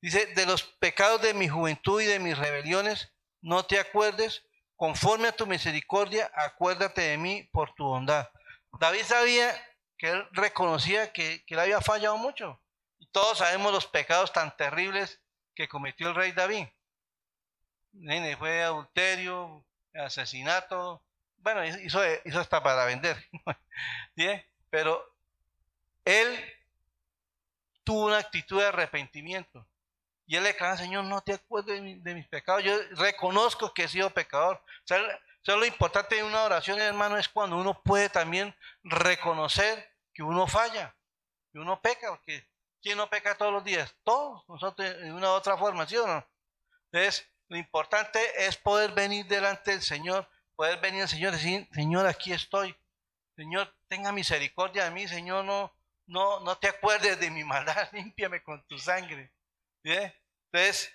Dice, 0.00 0.26
de 0.26 0.46
los 0.46 0.62
pecados 0.62 1.22
de 1.22 1.34
mi 1.34 1.48
juventud 1.48 2.00
y 2.00 2.06
de 2.06 2.18
mis 2.18 2.38
rebeliones, 2.38 3.12
no 3.40 3.64
te 3.64 3.78
acuerdes, 3.78 4.44
conforme 4.76 5.28
a 5.28 5.36
tu 5.36 5.46
misericordia, 5.46 6.30
acuérdate 6.34 7.02
de 7.02 7.16
mí 7.16 7.48
por 7.52 7.74
tu 7.74 7.84
bondad. 7.84 8.28
David 8.78 9.04
sabía 9.04 9.54
que 9.98 10.10
él 10.10 10.28
reconocía 10.32 11.12
que, 11.12 11.44
que 11.46 11.54
él 11.54 11.60
había 11.60 11.80
fallado 11.80 12.16
mucho. 12.18 12.60
Y 12.98 13.08
todos 13.10 13.38
sabemos 13.38 13.72
los 13.72 13.86
pecados 13.86 14.32
tan 14.32 14.56
terribles 14.56 15.20
que 15.54 15.68
cometió 15.68 16.08
el 16.08 16.14
rey 16.14 16.32
David. 16.32 16.66
Fue 18.38 18.62
adulterio, 18.62 19.64
asesinato, 19.94 21.02
bueno, 21.38 21.64
hizo, 21.64 22.00
hizo 22.24 22.40
hasta 22.40 22.60
para 22.60 22.84
vender. 22.86 23.16
Pero 24.70 25.16
él 26.04 26.44
tuvo 27.84 28.06
una 28.06 28.18
actitud 28.18 28.60
de 28.60 28.66
arrepentimiento. 28.66 29.64
Y 30.26 30.34
él 30.34 30.42
le 30.42 30.56
al 30.58 30.76
Señor, 30.76 31.04
no 31.04 31.20
te 31.20 31.34
acuerdes 31.34 32.02
de, 32.02 32.14
mis 32.14 32.26
pecados. 32.26 32.64
Yo 32.64 32.76
reconozco 32.96 33.72
que 33.72 33.84
he 33.84 33.88
sido 33.88 34.10
pecador. 34.10 34.56
O 34.56 34.86
sea, 34.86 35.56
lo 35.56 35.64
importante 35.64 36.16
de 36.16 36.24
una 36.24 36.42
oración, 36.42 36.80
hermano, 36.80 37.16
es 37.16 37.28
cuando 37.28 37.56
uno 37.56 37.80
puede 37.80 38.08
también 38.08 38.52
reconocer 38.82 39.88
que 40.12 40.24
uno 40.24 40.48
falla, 40.48 40.96
que 41.52 41.60
uno 41.60 41.80
peca, 41.80 42.08
porque 42.08 42.44
¿quién 42.82 42.98
no 42.98 43.08
peca 43.08 43.36
todos 43.36 43.52
los 43.52 43.62
días? 43.62 43.94
Todos, 44.02 44.42
nosotros 44.48 44.98
de 44.98 45.12
una 45.12 45.28
u 45.28 45.34
otra 45.34 45.56
forma, 45.56 45.86
¿sí 45.86 45.96
o 45.96 46.08
no? 46.08 46.26
Entonces, 46.90 47.30
Lo 47.48 47.56
importante 47.56 48.20
es 48.46 48.56
poder 48.56 48.92
venir 48.92 49.26
delante 49.26 49.70
del 49.72 49.82
Señor, 49.82 50.28
poder 50.56 50.80
venir 50.80 51.02
al 51.02 51.08
Señor 51.08 51.32
y 51.32 51.36
decir, 51.36 51.68
Señor, 51.72 52.06
aquí 52.06 52.32
estoy. 52.32 52.76
Señor, 53.36 53.72
tenga 53.88 54.12
misericordia 54.12 54.84
de 54.84 54.90
mí, 54.90 55.06
Señor, 55.06 55.44
no, 55.44 55.72
no, 56.06 56.40
no 56.40 56.58
te 56.58 56.68
acuerdes 56.68 57.20
de 57.20 57.30
mi 57.30 57.44
maldad, 57.44 57.88
límpiame 57.92 58.42
con 58.42 58.66
tu 58.66 58.78
sangre. 58.78 59.32
Entonces, 59.84 60.92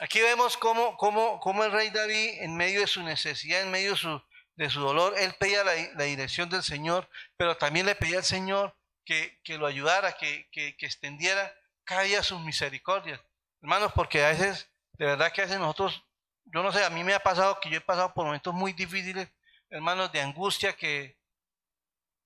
aquí 0.00 0.20
vemos 0.20 0.56
cómo, 0.56 0.96
cómo, 0.96 1.40
cómo, 1.40 1.64
el 1.64 1.72
rey 1.72 1.90
David, 1.90 2.42
en 2.42 2.56
medio 2.56 2.80
de 2.80 2.86
su 2.86 3.02
necesidad, 3.02 3.62
en 3.62 3.70
medio 3.70 3.92
de 3.92 3.96
su, 3.96 4.22
de 4.56 4.70
su 4.70 4.80
dolor, 4.80 5.14
él 5.18 5.34
pedía 5.38 5.64
la, 5.64 5.74
la, 5.94 6.04
dirección 6.04 6.50
del 6.50 6.62
Señor, 6.62 7.08
pero 7.36 7.56
también 7.56 7.86
le 7.86 7.94
pedía 7.94 8.18
al 8.18 8.24
Señor 8.24 8.76
que, 9.04 9.40
que 9.42 9.58
lo 9.58 9.66
ayudara, 9.66 10.12
que, 10.18 10.48
que, 10.50 10.76
que 10.76 10.86
extendiera 10.86 11.54
cada 11.84 12.02
día 12.02 12.22
sus 12.22 12.40
misericordias. 12.40 13.20
Hermanos, 13.62 13.92
porque 13.94 14.24
a 14.24 14.30
veces, 14.30 14.70
de 14.98 15.06
verdad 15.06 15.32
que 15.32 15.42
a 15.42 15.44
veces 15.44 15.60
nosotros, 15.60 16.02
yo 16.46 16.62
no 16.62 16.72
sé, 16.72 16.84
a 16.84 16.90
mí 16.90 17.04
me 17.04 17.14
ha 17.14 17.20
pasado 17.20 17.60
que 17.60 17.70
yo 17.70 17.78
he 17.78 17.82
pasado 17.82 18.12
por 18.14 18.24
momentos 18.24 18.54
muy 18.54 18.72
difíciles, 18.72 19.28
hermanos, 19.70 20.12
de 20.12 20.20
angustia, 20.20 20.74
que 20.74 21.16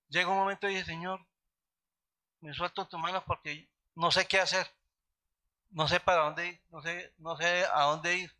llega 0.08 0.28
un 0.28 0.36
momento 0.38 0.68
y 0.68 0.74
dice, 0.74 0.86
Señor, 0.86 1.24
me 2.40 2.54
suelto 2.54 2.86
tus 2.86 3.00
manos 3.00 3.22
porque 3.26 3.68
no 3.94 4.10
sé 4.10 4.26
qué 4.26 4.40
hacer, 4.40 4.70
no 5.70 5.88
sé 5.88 6.00
para 6.00 6.22
dónde 6.22 6.48
ir, 6.48 6.60
no 6.70 6.82
sé, 6.82 7.12
no 7.18 7.36
sé 7.36 7.64
a 7.72 7.82
dónde 7.82 8.16
ir. 8.16 8.34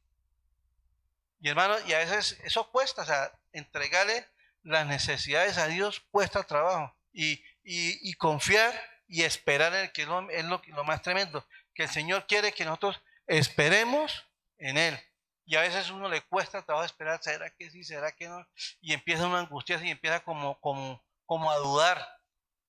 Y 1.40 1.48
hermano, 1.48 1.76
y 1.86 1.92
a 1.92 1.98
veces 1.98 2.38
eso 2.44 2.70
cuesta, 2.70 3.02
o 3.02 3.06
sea, 3.06 3.32
entregarle 3.52 4.26
las 4.62 4.86
necesidades 4.86 5.58
a 5.58 5.66
Dios 5.66 6.00
cuesta 6.10 6.42
trabajo. 6.42 6.94
Y, 7.12 7.42
y, 7.64 8.14
confiar 8.14 8.72
y 9.08 9.22
esperar 9.22 9.74
en 9.74 9.80
el 9.80 9.92
que 9.92 10.02
es, 10.02 10.08
lo, 10.44 10.84
más 10.84 11.02
tremendo, 11.02 11.44
que 11.74 11.84
el 11.84 11.88
Señor 11.88 12.26
quiere 12.26 12.52
que 12.52 12.64
nosotros 12.64 13.00
esperemos 13.30 14.26
en 14.58 14.76
Él. 14.76 14.98
Y 15.46 15.56
a 15.56 15.62
veces 15.62 15.90
uno 15.90 16.08
le 16.08 16.20
cuesta 16.22 16.62
trabajo 16.62 16.86
esperar, 16.86 17.20
¿será 17.22 17.50
que 17.50 17.70
sí, 17.70 17.82
será 17.82 18.12
que 18.12 18.28
no? 18.28 18.46
Y 18.80 18.92
empieza 18.92 19.26
una 19.26 19.40
angustia 19.40 19.80
y 19.82 19.90
empieza 19.90 20.20
como, 20.20 20.60
como, 20.60 21.02
como 21.26 21.50
a 21.50 21.56
dudar. 21.56 22.06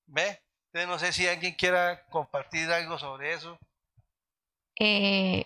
¿Ve? 0.08 0.42
Entonces 0.68 0.88
no 0.88 1.00
sé 1.00 1.14
si 1.14 1.28
alguien 1.28 1.54
quiera 1.54 2.06
compartir 2.08 2.72
algo 2.72 2.98
sobre 2.98 3.34
eso. 3.34 3.60
Eh, 4.80 5.46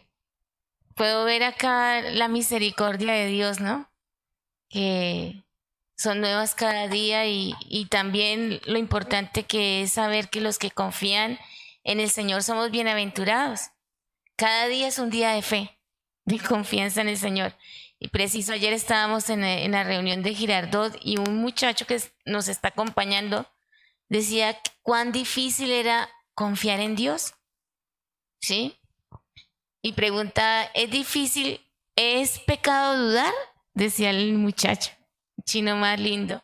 puedo 0.96 1.26
ver 1.26 1.44
acá 1.44 2.02
la 2.02 2.28
misericordia 2.28 3.14
de 3.14 3.28
Dios, 3.28 3.60
¿no? 3.60 3.90
Que 4.70 5.44
son 5.98 6.22
nuevas 6.22 6.56
cada 6.56 6.88
día 6.88 7.26
y, 7.26 7.54
y, 7.62 7.88
también 7.88 8.62
lo 8.66 8.78
importante 8.78 9.44
que 9.44 9.84
es 9.84 9.94
saber 9.94 10.30
que 10.30 10.42
los 10.42 10.60
que 10.60 10.72
confían 10.72 11.40
en 11.84 12.00
el 12.00 12.10
Señor 12.10 12.44
somos 12.44 12.72
bienaventurados. 12.72 13.72
Cada 14.36 14.68
día 14.68 14.88
es 14.88 15.00
un 15.00 15.10
día 15.10 15.32
de 15.32 15.42
fe, 15.42 15.80
de 16.26 16.40
confianza 16.40 17.02
en 17.02 17.10
el 17.10 17.18
Señor. 17.18 17.54
Y 18.00 18.10
preciso, 18.10 18.54
ayer 18.54 18.74
estábamos 18.74 19.30
en, 19.30 19.44
en 19.44 19.72
la 19.72 19.84
reunión 19.84 20.22
de 20.22 20.34
Girardot 20.34 20.98
y 21.02 21.18
un 21.18 21.38
muchacho 21.38 21.86
que 21.88 22.02
nos 22.26 22.48
está 22.48 22.70
acompañando 22.70 23.48
decía 24.10 24.60
cuán 24.82 25.12
difícil 25.12 25.72
era 25.72 26.10
confiar 26.34 26.80
en 26.80 26.96
Dios. 26.96 27.34
¿Sí? 28.42 28.78
Y 29.82 29.94
pregunta, 29.94 30.64
¿es 30.74 30.92
difícil, 30.92 31.62
es 31.96 32.40
pecado 32.40 32.98
dudar? 32.98 33.34
Decía 33.74 34.10
el 34.10 34.34
muchacho, 34.34 34.92
chino 35.44 35.76
más 35.76 36.00
lindo. 36.00 36.44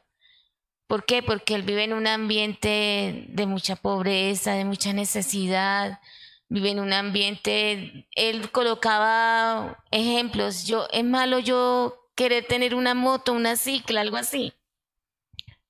¿Por 0.87 1.05
qué? 1.05 1.23
Porque 1.23 1.55
él 1.55 1.63
vive 1.63 1.85
en 1.85 1.93
un 1.93 2.07
ambiente 2.07 3.25
de 3.29 3.45
mucha 3.45 3.75
pobreza, 3.75 4.53
de 4.53 4.65
mucha 4.65 4.93
necesidad, 4.93 5.99
vive 6.51 6.71
en 6.71 6.81
un 6.81 6.91
ambiente, 6.91 8.05
él 8.13 8.51
colocaba 8.51 9.81
ejemplos, 9.89 10.65
yo, 10.67 10.85
es 10.91 11.05
malo 11.05 11.39
yo 11.39 12.09
querer 12.13 12.45
tener 12.45 12.75
una 12.75 12.93
moto, 12.93 13.31
una 13.31 13.55
cicla, 13.55 14.01
algo 14.01 14.17
así. 14.17 14.51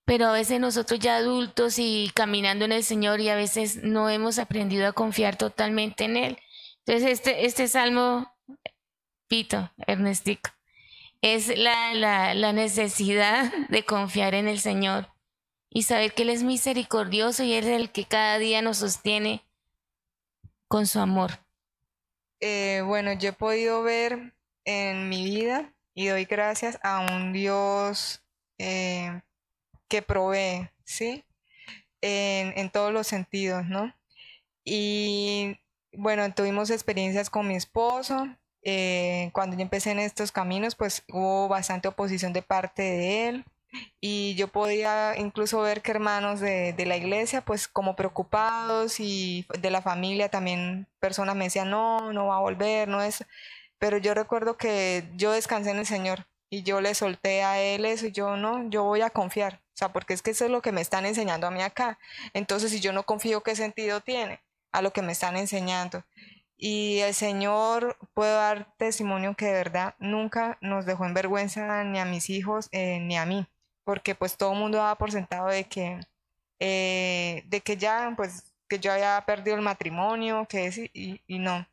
Pero 0.05 0.25
a 0.25 0.31
veces 0.31 0.59
nosotros 0.59 0.99
ya 0.99 1.17
adultos 1.17 1.77
y 1.77 2.09
caminando 2.15 2.65
en 2.65 2.71
el 2.71 2.83
Señor 2.83 3.21
y 3.21 3.29
a 3.29 3.35
veces 3.35 3.83
no 3.83 4.09
hemos 4.09 4.39
aprendido 4.39 4.87
a 4.87 4.93
confiar 4.93 5.35
totalmente 5.35 6.05
en 6.05 6.17
Él. 6.17 6.37
Entonces 6.79 7.11
este, 7.11 7.45
este 7.45 7.67
salmo, 7.67 8.33
Pito, 9.27 9.71
Ernestico, 9.85 10.49
es 11.21 11.55
la, 11.59 11.93
la, 11.93 12.33
la 12.33 12.53
necesidad 12.53 13.53
de 13.69 13.85
confiar 13.85 14.33
en 14.33 14.47
el 14.47 14.59
Señor 14.59 15.13
y 15.69 15.83
saber 15.83 16.15
que 16.15 16.23
Él 16.23 16.31
es 16.31 16.41
misericordioso 16.41 17.43
y 17.43 17.53
Él 17.53 17.65
es 17.65 17.79
el 17.79 17.91
que 17.91 18.05
cada 18.05 18.39
día 18.39 18.63
nos 18.63 18.77
sostiene 18.77 19.45
con 20.71 20.88
su 20.88 20.99
amor. 20.99 21.31
Eh, 22.39 22.81
bueno, 22.86 23.12
yo 23.12 23.29
he 23.29 23.34
podido 23.34 23.84
ver 23.84 24.34
en 24.63 25.10
mi 25.10 25.25
vida 25.25 25.73
y 25.93 26.07
doy 26.07 26.23
gracias 26.23 26.79
a 26.81 27.01
un 27.01 27.34
Dios 27.34 28.23
eh, 28.57 29.21
que 29.89 30.01
provee, 30.01 30.69
¿sí? 30.86 31.25
En, 31.99 32.57
en 32.57 32.69
todos 32.69 32.93
los 32.93 33.05
sentidos, 33.05 33.65
¿no? 33.65 33.93
Y 34.63 35.60
bueno, 35.91 36.34
tuvimos 36.34 36.69
experiencias 36.69 37.29
con 37.29 37.49
mi 37.49 37.55
esposo. 37.57 38.29
Eh, 38.63 39.29
cuando 39.34 39.57
yo 39.57 39.63
empecé 39.63 39.91
en 39.91 39.99
estos 39.99 40.31
caminos, 40.31 40.75
pues 40.75 41.03
hubo 41.10 41.49
bastante 41.49 41.89
oposición 41.89 42.31
de 42.31 42.43
parte 42.43 42.81
de 42.81 43.27
él. 43.27 43.45
Y 43.99 44.36
yo 44.36 44.47
podía 44.49 45.15
incluso 45.17 45.62
ver 45.62 45.81
que 45.81 45.91
hermanos 45.91 46.39
de, 46.39 46.73
de, 46.73 46.86
la 46.86 46.97
iglesia, 46.97 47.41
pues 47.41 47.67
como 47.67 47.95
preocupados 47.95 48.99
y 48.99 49.45
de 49.60 49.71
la 49.71 49.81
familia 49.81 50.29
también 50.29 50.88
personas 50.99 51.36
me 51.36 51.45
decían, 51.45 51.69
no, 51.69 52.12
no 52.13 52.27
va 52.27 52.38
a 52.38 52.41
volver, 52.41 52.88
no 52.88 53.01
es. 53.01 53.25
Pero 53.79 53.97
yo 53.97 54.13
recuerdo 54.13 54.57
que 54.57 55.10
yo 55.15 55.31
descansé 55.31 55.71
en 55.71 55.79
el 55.79 55.86
Señor 55.86 56.27
y 56.49 56.63
yo 56.63 56.81
le 56.81 56.93
solté 56.93 57.43
a 57.43 57.60
él 57.62 57.86
eso 57.86 58.07
y 58.07 58.12
yo 58.12 58.36
no, 58.36 58.69
yo 58.69 58.84
voy 58.84 59.01
a 59.01 59.10
confiar. 59.10 59.62
O 59.73 59.77
sea, 59.77 59.93
porque 59.93 60.13
es 60.13 60.21
que 60.21 60.31
eso 60.31 60.45
es 60.45 60.51
lo 60.51 60.62
que 60.62 60.73
me 60.73 60.81
están 60.81 61.05
enseñando 61.05 61.47
a 61.47 61.51
mí 61.51 61.62
acá. 61.62 61.97
Entonces, 62.34 62.71
si 62.71 62.81
yo 62.81 62.93
no 62.93 63.03
confío, 63.03 63.41
¿qué 63.41 63.55
sentido 63.55 64.01
tiene 64.01 64.41
a 64.71 64.81
lo 64.81 64.91
que 64.91 65.01
me 65.01 65.13
están 65.13 65.38
enseñando? 65.38 66.03
Y 66.57 66.99
el 66.99 67.15
Señor, 67.15 67.97
puedo 68.13 68.36
dar 68.36 68.71
testimonio 68.77 69.34
que 69.36 69.45
de 69.45 69.53
verdad 69.53 69.95
nunca 69.97 70.60
nos 70.62 70.86
dejó 70.86 71.05
en 71.05 71.15
vergüenza 71.15 71.84
ni 71.84 71.97
a 71.97 72.05
mis 72.05 72.29
hijos 72.29 72.69
eh, 72.71 72.99
ni 72.99 73.17
a 73.17 73.25
mí, 73.25 73.47
porque 73.83 74.15
pues 74.15 74.37
todo 74.37 74.53
el 74.53 74.59
mundo 74.59 74.77
daba 74.79 74.97
por 74.97 75.11
sentado 75.11 75.47
de 75.49 75.65
que, 75.65 75.99
eh, 76.59 77.43
de 77.47 77.61
que 77.61 77.77
ya, 77.77 78.13
pues, 78.17 78.53
que 78.69 78.79
yo 78.79 78.91
había 78.93 79.23
perdido 79.25 79.57
el 79.57 79.63
matrimonio, 79.63 80.47
que 80.49 80.67
es, 80.67 80.77
y, 80.79 81.21
y 81.27 81.39
no. 81.39 81.67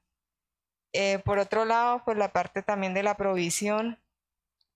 Eh, 0.92 1.18
por 1.20 1.38
otro 1.38 1.64
lado, 1.64 2.02
pues 2.04 2.16
la 2.16 2.32
parte 2.32 2.62
también 2.62 2.94
de 2.94 3.02
la 3.02 3.16
provisión, 3.16 3.98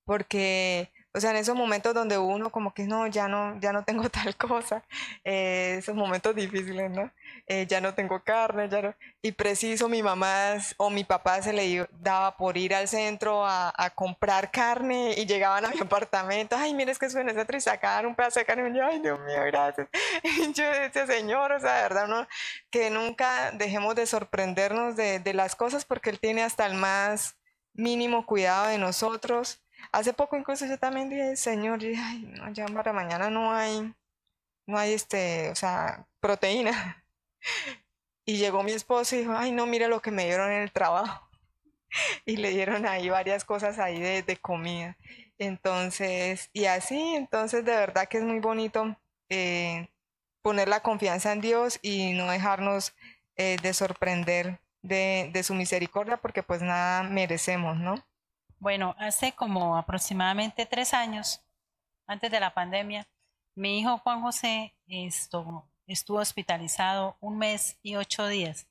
porque 0.05 0.92
o 1.15 1.21
sea, 1.21 1.31
en 1.31 1.37
esos 1.37 1.55
momentos 1.55 1.93
donde 1.93 2.17
uno 2.17 2.51
como 2.51 2.73
que 2.73 2.85
no, 2.85 3.07
ya 3.07 3.29
no, 3.29 3.59
ya 3.61 3.73
no 3.73 3.85
tengo 3.85 4.09
tal 4.11 4.35
cosa, 4.37 4.83
eh, 5.25 5.77
esos 5.79 5.95
momentos 5.95 6.35
difíciles, 6.35 6.91
¿no? 6.91 7.11
Eh, 7.47 7.67
ya 7.69 7.81
no 7.81 7.95
tengo 7.95 8.23
carne, 8.23 8.69
ya 8.69 8.83
no. 8.83 8.95
Y 9.21 9.33
preciso 9.33 9.89
mi 9.89 10.03
mamá 10.03 10.55
o 10.79 10.91
mi 10.91 11.05
papá 11.05 11.43
se 11.43 11.53
le 11.53 11.87
daba 12.01 12.37
por 12.37 12.57
ir 12.57 12.75
al 12.75 12.89
centro 12.89 13.47
a, 13.47 13.73
comprar 13.95 14.51
carne 14.51 15.15
y 15.17 15.27
llegaban 15.27 15.65
a 15.67 15.71
mi 15.71 15.79
apartamento, 15.81 16.57
ay, 16.57 16.73
mire, 16.73 16.93
es 16.93 16.99
que 16.99 17.11
suena 17.11 17.35
centro 17.35 17.57
y 17.57 17.61
sacaban 17.61 18.07
un 18.07 18.15
pedazo 18.15 18.41
de 18.41 18.47
carne 18.47 18.71
y 18.71 18.77
yo, 18.77 18.87
ay, 18.87 19.01
Dios 19.01 19.21
mío, 19.21 19.43
gracias. 19.47 19.89
Yo, 20.55 20.65
ese 20.65 21.07
señor, 21.07 21.53
o 21.53 21.61
sea, 21.61 21.77
de 21.77 21.83
verdad, 21.83 22.09
¿no? 22.09 22.27
que 22.71 22.91
nunca 22.91 23.51
dejemos 23.53 23.95
de 23.95 24.07
sorprendernos 24.07 24.97
de, 24.97 25.19
de 25.19 25.35
las 25.35 25.55
cosas 25.57 25.85
porque 25.85 26.11
él 26.11 26.19
tiene 26.19 26.43
hasta 26.43 26.67
el 26.67 26.75
más 26.75 27.37
mínimo 27.75 28.27
cuidado 28.27 28.69
de 28.69 28.79
nosotros 28.79 29.62
Hace 29.91 30.13
poco 30.13 30.37
incluso 30.37 30.67
yo 30.67 30.79
también 30.79 31.09
dije, 31.11 31.37
Señor, 31.37 31.81
ay, 31.83 32.25
no, 32.37 32.51
ya 32.53 32.67
para 32.67 32.93
mañana 32.93 33.31
no 33.31 33.53
hay, 33.53 33.95
no 34.67 34.79
hay 34.79 34.93
este, 34.95 35.51
o 35.51 35.55
sea, 35.55 36.07
proteína. 36.21 37.05
Y 38.25 38.37
llegó 38.37 38.63
mi 38.63 38.71
esposo 38.71 39.17
y 39.17 39.21
dijo, 39.21 39.33
ay, 39.37 39.51
no, 39.51 39.67
mira 39.67 39.89
lo 39.89 40.01
que 40.01 40.13
me 40.13 40.25
dieron 40.27 40.53
en 40.53 40.63
el 40.63 40.71
trabajo. 40.73 41.29
Y 42.25 42.37
le 42.37 42.51
dieron 42.51 42.87
ahí 42.87 43.11
varias 43.11 43.45
cosas 43.45 43.79
ahí 43.81 44.01
de, 44.01 44.23
de 44.23 44.37
comida. 44.37 44.97
Entonces, 45.39 46.49
y 46.53 46.67
así, 46.67 47.17
entonces 47.17 47.65
de 47.65 47.73
verdad 47.73 48.09
que 48.09 48.19
es 48.19 48.25
muy 48.25 48.39
bonito 48.39 48.97
eh, 49.29 49.89
poner 50.43 50.69
la 50.69 50.81
confianza 50.81 51.33
en 51.33 51.41
Dios 51.41 51.79
y 51.83 52.13
no 52.13 52.31
dejarnos 52.31 52.95
eh, 53.37 53.57
de 53.63 53.75
sorprender 53.75 54.61
de, 54.83 55.31
de 55.33 55.43
su 55.43 55.55
misericordia 55.55 56.17
porque 56.17 56.43
pues 56.43 56.63
nada 56.63 57.03
merecemos, 57.03 57.77
¿no? 57.79 58.05
Bueno, 58.63 58.95
hace 58.97 59.33
como 59.33 59.77
aproximadamente 59.77 60.67
tres 60.67 60.95
años, 60.95 61.43
antes 62.07 62.31
de 62.31 62.39
la 62.39 62.55
pandemia, 62.55 63.09
mi 63.57 63.81
hijo 63.81 63.99
Juan 63.99 64.23
José 64.23 64.73
estuvo, 64.87 65.69
estuvo 65.89 66.19
hospitalizado 66.19 67.17
un 67.19 67.39
mes 67.39 67.77
y 67.83 67.97
ocho 67.97 68.29
días. 68.29 68.69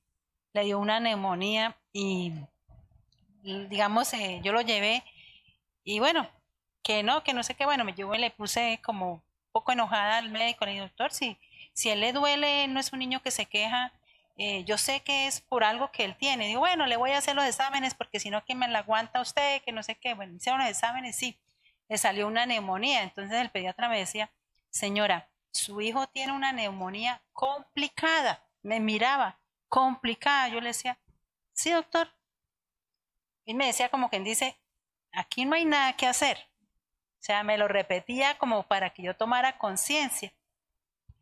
Le 0.53 0.63
dio 0.63 0.79
una 0.79 1.01
neumonía 1.01 1.75
y, 1.91 2.31
digamos, 3.43 4.13
eh, 4.13 4.39
yo 4.41 4.53
lo 4.53 4.61
llevé 4.61 5.03
y 5.83 5.99
bueno, 5.99 6.25
que 6.83 7.03
no, 7.03 7.21
que 7.25 7.33
no 7.33 7.43
sé 7.43 7.55
qué, 7.55 7.65
bueno, 7.65 7.83
me 7.83 7.93
llevó 7.93 8.15
y 8.15 8.19
le 8.19 8.31
puse 8.31 8.79
como 8.81 9.15
un 9.15 9.21
poco 9.51 9.73
enojada 9.73 10.19
al 10.19 10.29
médico, 10.29 10.63
le 10.63 10.71
dije, 10.71 10.83
doctor, 10.83 11.11
si, 11.11 11.37
si 11.73 11.89
él 11.89 11.99
le 11.99 12.13
duele, 12.13 12.69
no 12.69 12.79
es 12.79 12.93
un 12.93 12.99
niño 12.99 13.21
que 13.21 13.31
se 13.31 13.45
queja, 13.45 13.91
eh, 14.43 14.63
yo 14.63 14.79
sé 14.79 15.01
que 15.01 15.27
es 15.27 15.39
por 15.39 15.63
algo 15.63 15.91
que 15.91 16.03
él 16.03 16.17
tiene. 16.17 16.47
Digo, 16.47 16.61
bueno, 16.61 16.87
le 16.87 16.97
voy 16.97 17.11
a 17.11 17.19
hacer 17.19 17.35
los 17.35 17.45
exámenes 17.45 17.93
porque 17.93 18.19
si 18.19 18.31
no, 18.31 18.43
¿quién 18.43 18.57
me 18.57 18.67
la 18.67 18.79
aguanta 18.79 19.21
usted? 19.21 19.61
Que 19.61 19.71
no 19.71 19.83
sé 19.83 19.99
qué. 19.99 20.15
Bueno, 20.15 20.33
hicieron 20.33 20.61
los 20.61 20.67
exámenes, 20.67 21.15
sí. 21.15 21.39
Le 21.87 21.99
salió 21.99 22.25
una 22.25 22.47
neumonía. 22.47 23.03
Entonces 23.03 23.39
el 23.39 23.51
pediatra 23.51 23.87
me 23.87 23.99
decía, 23.99 24.31
señora, 24.71 25.29
su 25.51 25.79
hijo 25.81 26.07
tiene 26.07 26.33
una 26.33 26.53
neumonía 26.53 27.21
complicada. 27.33 28.43
Me 28.63 28.79
miraba, 28.79 29.39
complicada. 29.69 30.47
Yo 30.47 30.59
le 30.59 30.69
decía, 30.69 30.97
sí, 31.53 31.69
doctor. 31.69 32.11
Y 33.45 33.53
me 33.53 33.67
decía 33.67 33.89
como 33.89 34.09
quien 34.09 34.23
dice, 34.23 34.57
aquí 35.11 35.45
no 35.45 35.55
hay 35.55 35.65
nada 35.65 35.93
que 35.93 36.07
hacer. 36.07 36.49
O 37.19 37.23
sea, 37.23 37.43
me 37.43 37.59
lo 37.59 37.67
repetía 37.67 38.39
como 38.39 38.63
para 38.63 38.89
que 38.89 39.03
yo 39.03 39.15
tomara 39.15 39.59
conciencia. 39.59 40.33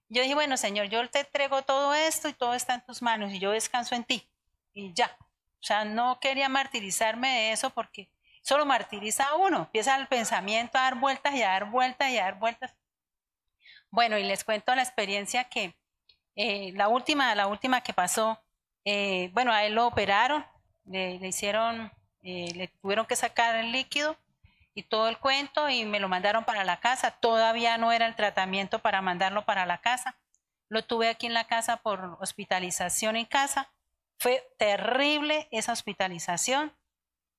Yo 0.10 0.24
dije, 0.24 0.34
bueno, 0.34 0.58
Señor, 0.58 0.88
yo 0.88 1.08
te 1.10 1.20
entrego 1.20 1.62
todo 1.62 1.94
esto 1.94 2.28
y 2.28 2.34
todo 2.34 2.56
está 2.56 2.74
en 2.74 2.82
tus 2.82 3.02
manos 3.02 3.32
y 3.32 3.40
yo 3.40 3.52
descanso 3.52 3.94
en 3.96 4.04
ti. 4.04 4.28
Y 4.74 4.92
ya. 4.94 5.16
O 5.62 5.64
sea, 5.64 5.86
no 5.86 6.20
quería 6.20 6.50
martirizarme 6.50 7.28
de 7.30 7.52
eso 7.52 7.70
porque 7.70 8.10
solo 8.42 8.66
martiriza 8.66 9.26
a 9.26 9.36
uno. 9.36 9.60
Empieza 9.60 9.96
el 9.98 10.08
pensamiento 10.08 10.78
a 10.78 10.82
dar 10.82 10.96
vueltas 10.96 11.36
y 11.36 11.44
a 11.44 11.50
dar 11.50 11.70
vueltas 11.70 12.10
y 12.10 12.18
a 12.18 12.24
dar 12.24 12.40
vueltas. 12.40 12.76
Bueno, 13.92 14.18
y 14.18 14.24
les 14.24 14.44
cuento 14.44 14.74
la 14.74 14.82
experiencia 14.82 15.44
que 15.44 15.76
eh, 16.36 16.72
la 16.74 16.88
última, 16.88 17.36
la 17.36 17.48
última 17.48 17.82
que 17.82 17.94
pasó, 17.94 18.42
eh, 18.86 19.30
bueno, 19.34 19.52
a 19.52 19.64
él 19.66 19.76
lo 19.76 19.86
operaron, 19.88 20.46
le, 20.86 21.16
hicieron, 21.16 21.92
eh, 22.24 22.52
le 22.56 22.68
tuvieron 22.68 23.06
que 23.06 23.16
sacar 23.16 23.56
el 23.56 23.72
líquido 23.72 24.18
y 24.74 24.84
todo 24.84 25.10
el 25.10 25.18
cuento 25.18 25.70
y 25.70 25.86
me 25.86 26.00
lo 26.00 26.08
mandaron 26.08 26.46
para 26.46 26.64
la 26.64 26.80
casa. 26.80 27.12
Todavía 27.12 27.78
no 27.78 27.92
era 27.92 28.06
el 28.08 28.16
tratamiento 28.16 28.80
para 28.80 29.02
mandarlo 29.02 29.46
para 29.46 29.66
la 29.66 29.80
casa. 29.80 30.18
Lo 30.70 30.84
tuve 30.84 31.10
aquí 31.10 31.26
en 31.26 31.34
la 31.34 31.48
casa 31.48 31.78
por 31.78 32.18
hospitalización 32.20 33.16
en 33.16 33.26
casa. 33.26 33.72
Fue 34.20 34.48
terrible 34.58 35.48
esa 35.52 35.74
hospitalización. 35.74 36.74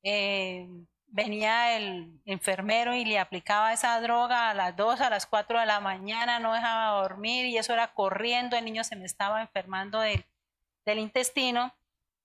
Eh, 0.03 0.69
venía 1.07 1.77
el 1.77 2.21
enfermero 2.25 2.95
y 2.95 3.05
le 3.05 3.19
aplicaba 3.19 3.73
esa 3.73 4.01
droga 4.01 4.51
a 4.51 4.55
las 4.55 4.77
2, 4.77 5.01
a 5.01 5.11
las 5.11 5.27
4 5.27 5.61
de 5.61 5.67
la 5.67 5.81
mañana, 5.81 6.39
no 6.39 6.55
dejaba 6.55 7.01
dormir 7.01 7.47
y 7.47 7.59
eso 7.59 7.73
era 7.73 7.93
corriendo. 7.93 8.57
El 8.57 8.65
niño 8.65 8.85
se 8.85 8.97
me 8.97 9.07
estaba 9.07 9.41
enfermando 9.43 10.01
del, 10.01 10.25
del 10.85 10.99
intestino 10.99 11.75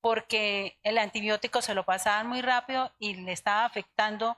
porque 0.01 0.77
el 0.83 0.97
antibiótico 0.99 1.61
se 1.61 1.73
lo 1.73 1.83
pasaban 1.83 2.27
muy 2.27 2.41
rápido 2.41 2.93
y 2.99 3.15
le 3.15 3.31
estaba 3.31 3.65
afectando 3.65 4.37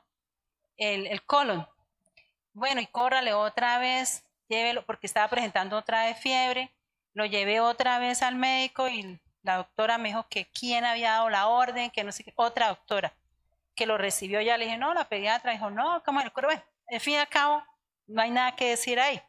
el, 0.78 1.22
colon. 1.24 1.68
Bueno, 2.54 2.82
y 2.82 2.88
córrale 2.88 3.34
otra 3.34 3.78
vez, 3.80 4.26
llévelo, 4.48 4.86
porque 4.86 5.08
estaba 5.08 5.28
presentando 5.28 5.78
otra 5.78 6.06
vez 6.06 6.20
fiebre. 6.20 6.72
Lo 7.14 7.26
llevé 7.26 7.60
otra 7.60 8.00
vez 8.00 8.22
al 8.22 8.36
médico 8.36 8.88
y 8.88 9.20
la 9.44 9.58
doctora 9.58 9.98
me 9.98 10.10
dijo 10.10 10.28
que 10.30 10.50
quién 10.52 10.86
había 10.86 11.12
dado 11.12 11.30
la 11.30 11.48
orden, 11.48 11.90
que 11.90 12.04
no 12.04 12.12
sé 12.12 12.24
qué, 12.24 12.34
otra 12.36 12.70
doctora, 12.70 13.14
que 13.76 13.86
lo 13.86 13.98
recibió. 13.98 14.42
Ya 14.42 14.58
le 14.58 14.66
dije, 14.66 14.78
no, 14.78 14.94
la 14.94 15.10
pediatra 15.10 15.52
dijo, 15.52 15.70
no, 15.70 16.04
¿cómo 16.04 16.22
el 16.22 16.32
Bueno, 16.32 16.64
al 16.90 17.00
fin 17.00 17.14
y 17.14 17.18
al 17.18 17.30
cabo, 17.30 17.64
no 18.08 18.22
hay 18.22 18.32
nada 18.32 18.56
que 18.56 18.70
decir 18.70 19.00
ahí. 19.00 19.22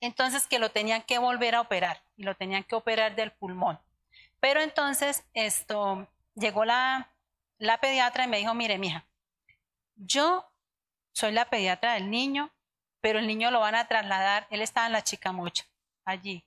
Entonces, 0.00 0.46
que 0.46 0.58
lo 0.58 0.70
tenían 0.70 1.02
que 1.02 1.18
volver 1.18 1.54
a 1.54 1.60
operar 1.60 2.02
y 2.16 2.24
lo 2.24 2.34
tenían 2.34 2.64
que 2.64 2.74
operar 2.74 3.14
del 3.14 3.32
pulmón. 3.32 3.78
Pero 4.40 4.60
entonces, 4.60 5.24
esto, 5.34 6.08
llegó 6.34 6.64
la, 6.64 7.12
la 7.58 7.78
pediatra 7.78 8.24
y 8.24 8.28
me 8.28 8.38
dijo, 8.38 8.54
mire, 8.54 8.78
mija, 8.78 9.06
yo 10.06 10.50
soy 11.12 11.32
la 11.32 11.48
pediatra 11.48 11.94
del 11.94 12.10
niño, 12.10 12.52
pero 13.00 13.18
el 13.18 13.26
niño 13.26 13.50
lo 13.50 13.60
van 13.60 13.74
a 13.74 13.88
trasladar, 13.88 14.46
él 14.50 14.62
está 14.62 14.86
en 14.86 14.92
la 14.92 15.02
Chicamocha, 15.02 15.64
allí. 16.04 16.44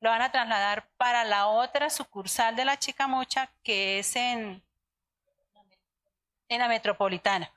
Lo 0.00 0.10
van 0.10 0.22
a 0.22 0.30
trasladar 0.30 0.88
para 0.96 1.24
la 1.24 1.48
otra 1.48 1.90
sucursal 1.90 2.54
de 2.54 2.64
la 2.64 2.78
Chicamocha, 2.78 3.52
que 3.62 3.98
es 3.98 4.14
en, 4.14 4.62
en 6.48 6.58
la 6.58 6.68
metropolitana. 6.68 7.52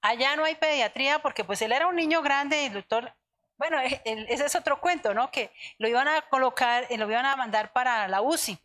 Allá 0.00 0.36
no 0.36 0.44
hay 0.44 0.54
pediatría 0.54 1.18
porque 1.20 1.44
pues 1.44 1.60
él 1.62 1.72
era 1.72 1.86
un 1.86 1.96
niño 1.96 2.22
grande 2.22 2.62
y 2.62 2.66
el 2.66 2.74
doctor, 2.74 3.14
bueno, 3.56 3.80
e, 3.80 4.02
ese 4.04 4.46
es 4.46 4.54
otro 4.54 4.80
cuento, 4.80 5.14
¿no? 5.14 5.30
Que 5.30 5.52
lo 5.78 5.88
iban 5.88 6.08
a 6.08 6.22
colocar, 6.22 6.86
lo 6.90 7.10
iban 7.10 7.26
a 7.26 7.36
mandar 7.36 7.72
para 7.72 8.08
la 8.08 8.22
UCI. 8.22 8.58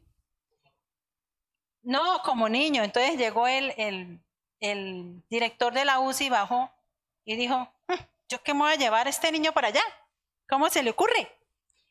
No, 1.81 2.21
como 2.23 2.49
niño. 2.49 2.83
Entonces 2.83 3.17
llegó 3.17 3.47
el, 3.47 3.73
el, 3.77 4.19
el 4.59 5.23
director 5.29 5.73
de 5.73 5.85
la 5.85 5.99
UCI 5.99 6.29
bajó 6.29 6.71
y 7.23 7.35
dijo, 7.35 7.71
mm, 7.87 7.93
¿yo 8.27 8.43
qué 8.43 8.53
me 8.53 8.61
voy 8.61 8.73
a 8.73 8.75
llevar 8.75 9.07
a 9.07 9.09
este 9.09 9.31
niño 9.31 9.51
para 9.51 9.69
allá? 9.69 9.83
¿Cómo 10.47 10.69
se 10.69 10.83
le 10.83 10.91
ocurre? 10.91 11.31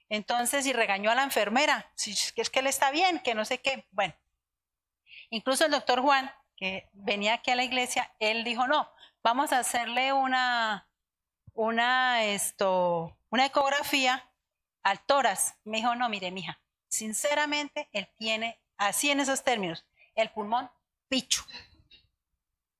Entonces, 0.08 0.66
y 0.66 0.72
regañó 0.72 1.10
a 1.10 1.14
la 1.14 1.22
enfermera, 1.22 1.90
si 1.94 2.12
es 2.12 2.50
que 2.50 2.60
él 2.60 2.66
está 2.66 2.90
bien, 2.90 3.20
que 3.20 3.34
no 3.34 3.44
sé 3.44 3.58
qué. 3.58 3.86
Bueno, 3.90 4.14
incluso 5.30 5.64
el 5.64 5.70
doctor 5.70 6.00
Juan, 6.00 6.30
que 6.56 6.88
venía 6.92 7.34
aquí 7.34 7.50
a 7.50 7.56
la 7.56 7.64
iglesia, 7.64 8.14
él 8.18 8.42
dijo, 8.42 8.66
no, 8.66 8.90
vamos 9.22 9.52
a 9.52 9.58
hacerle 9.58 10.12
una, 10.12 10.88
una, 11.52 12.24
esto, 12.24 13.16
una 13.30 13.46
ecografía 13.46 14.30
al 14.82 15.00
toras. 15.00 15.56
Me 15.64 15.78
dijo, 15.78 15.94
no, 15.94 16.08
mire, 16.08 16.30
mija, 16.30 16.58
sinceramente, 16.88 17.88
él 17.92 18.08
tiene, 18.16 18.58
así 18.78 19.10
en 19.10 19.20
esos 19.20 19.44
términos, 19.44 19.84
el 20.14 20.30
pulmón 20.30 20.70
picho 21.08 21.44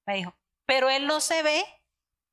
me 0.08 0.16
dijo, 0.16 0.34
pero 0.64 0.88
él 0.88 1.06
no 1.06 1.20
se 1.20 1.42
ve 1.42 1.62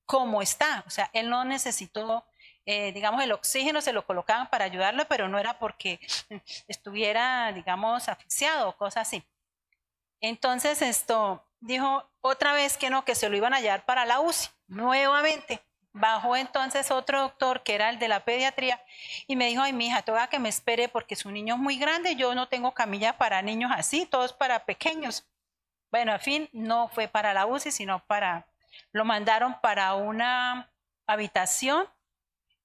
como 0.05 0.41
está, 0.41 0.83
o 0.87 0.89
sea, 0.89 1.09
él 1.11 1.29
no 1.29 1.43
necesitó, 1.43 2.25
eh, 2.65 2.93
digamos, 2.93 3.21
el 3.21 3.33
oxígeno 3.33 3.81
se 3.81 3.91
lo 3.91 4.05
colocaban 4.05 4.49
para 4.49 4.63
ayudarlo, 4.63 5.05
pero 5.09 5.27
no 5.27 5.37
era 5.37 5.59
porque 5.59 5.99
estuviera, 6.69 7.51
digamos, 7.51 8.07
asfixiado 8.07 8.69
o 8.69 8.77
cosas 8.77 9.09
así. 9.09 9.23
Entonces, 10.21 10.81
esto 10.81 11.45
dijo 11.59 12.09
otra 12.21 12.53
vez 12.53 12.77
que 12.77 12.89
no, 12.89 13.03
que 13.03 13.13
se 13.13 13.27
lo 13.27 13.35
iban 13.35 13.53
a 13.53 13.59
llevar 13.59 13.83
para 13.85 14.05
la 14.05 14.21
UCI, 14.21 14.49
nuevamente. 14.67 15.61
Bajó 15.91 16.37
entonces 16.37 16.91
otro 16.91 17.21
doctor 17.21 17.63
que 17.63 17.75
era 17.75 17.89
el 17.89 17.99
de 17.99 18.07
la 18.07 18.23
pediatría 18.23 18.81
y 19.27 19.35
me 19.35 19.47
dijo, 19.47 19.61
ay, 19.63 19.73
mi 19.73 19.87
hija, 19.87 20.01
toca 20.01 20.27
que 20.27 20.39
me 20.39 20.49
espere 20.49 20.87
porque 20.87 21.15
su 21.17 21.29
niño 21.29 21.55
es 21.55 21.59
muy 21.59 21.77
grande, 21.77 22.15
yo 22.15 22.35
no 22.35 22.47
tengo 22.47 22.73
camilla 22.73 23.17
para 23.17 23.41
niños 23.41 23.71
así, 23.73 24.05
todos 24.05 24.31
para 24.31 24.65
pequeños. 24.65 25.25
Bueno, 25.95 26.11
al 26.11 26.19
fin 26.19 26.49
no 26.51 26.89
fue 26.89 27.07
para 27.07 27.33
la 27.33 27.45
UCI, 27.45 27.71
sino 27.71 28.05
para, 28.05 28.45
lo 28.91 29.05
mandaron 29.05 29.61
para 29.61 29.93
una 29.93 30.69
habitación 31.07 31.87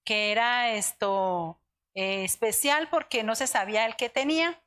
que 0.03 0.33
era 0.33 0.73
esto 0.73 1.61
eh, 1.95 2.25
especial 2.25 2.89
porque 2.89 3.23
no 3.23 3.37
se 3.37 3.47
sabía 3.47 3.87
el 3.87 3.95
que 3.95 4.09
tenía. 4.09 4.61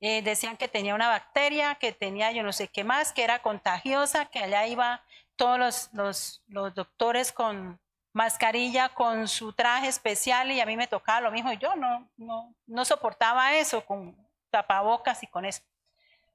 Eh, 0.00 0.22
decían 0.22 0.56
que 0.56 0.68
tenía 0.68 0.94
una 0.94 1.08
bacteria, 1.08 1.74
que 1.74 1.92
tenía 1.92 2.32
yo 2.32 2.42
no 2.42 2.54
sé 2.54 2.68
qué 2.68 2.82
más, 2.82 3.12
que 3.12 3.24
era 3.24 3.42
contagiosa, 3.42 4.24
que 4.24 4.38
allá 4.38 4.66
iba 4.66 5.04
todos 5.36 5.58
los, 5.58 5.90
los, 5.92 6.42
los 6.46 6.74
doctores 6.74 7.30
con 7.30 7.78
mascarilla, 8.14 8.88
con 8.88 9.28
su 9.28 9.52
traje 9.52 9.88
especial 9.88 10.50
y 10.50 10.62
a 10.62 10.64
mí 10.64 10.78
me 10.78 10.86
tocaba 10.86 11.20
lo 11.20 11.30
mismo. 11.30 11.52
Yo 11.52 11.76
no, 11.76 12.10
no, 12.16 12.54
no 12.64 12.84
soportaba 12.86 13.54
eso 13.56 13.84
con 13.84 14.16
tapabocas 14.50 15.22
y 15.22 15.26
con 15.26 15.44
eso. 15.44 15.60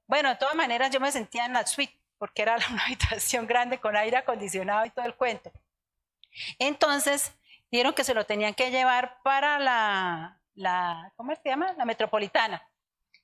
Bueno, 0.06 0.28
de 0.28 0.36
todas 0.36 0.54
maneras 0.54 0.90
yo 0.90 1.00
me 1.00 1.12
sentía 1.12 1.46
en 1.46 1.52
la 1.52 1.66
suite, 1.66 1.98
porque 2.18 2.42
era 2.42 2.56
una 2.70 2.84
habitación 2.84 3.46
grande 3.46 3.78
con 3.78 3.96
aire 3.96 4.16
acondicionado 4.16 4.86
y 4.86 4.90
todo 4.90 5.04
el 5.06 5.14
cuento. 5.14 5.52
Entonces, 6.58 7.32
dijeron 7.70 7.94
que 7.94 8.04
se 8.04 8.14
lo 8.14 8.26
tenían 8.26 8.54
que 8.54 8.70
llevar 8.70 9.18
para 9.22 9.58
la, 9.58 10.40
la 10.54 11.12
¿cómo 11.16 11.34
se 11.34 11.48
llama? 11.48 11.72
La 11.74 11.84
metropolitana. 11.84 12.68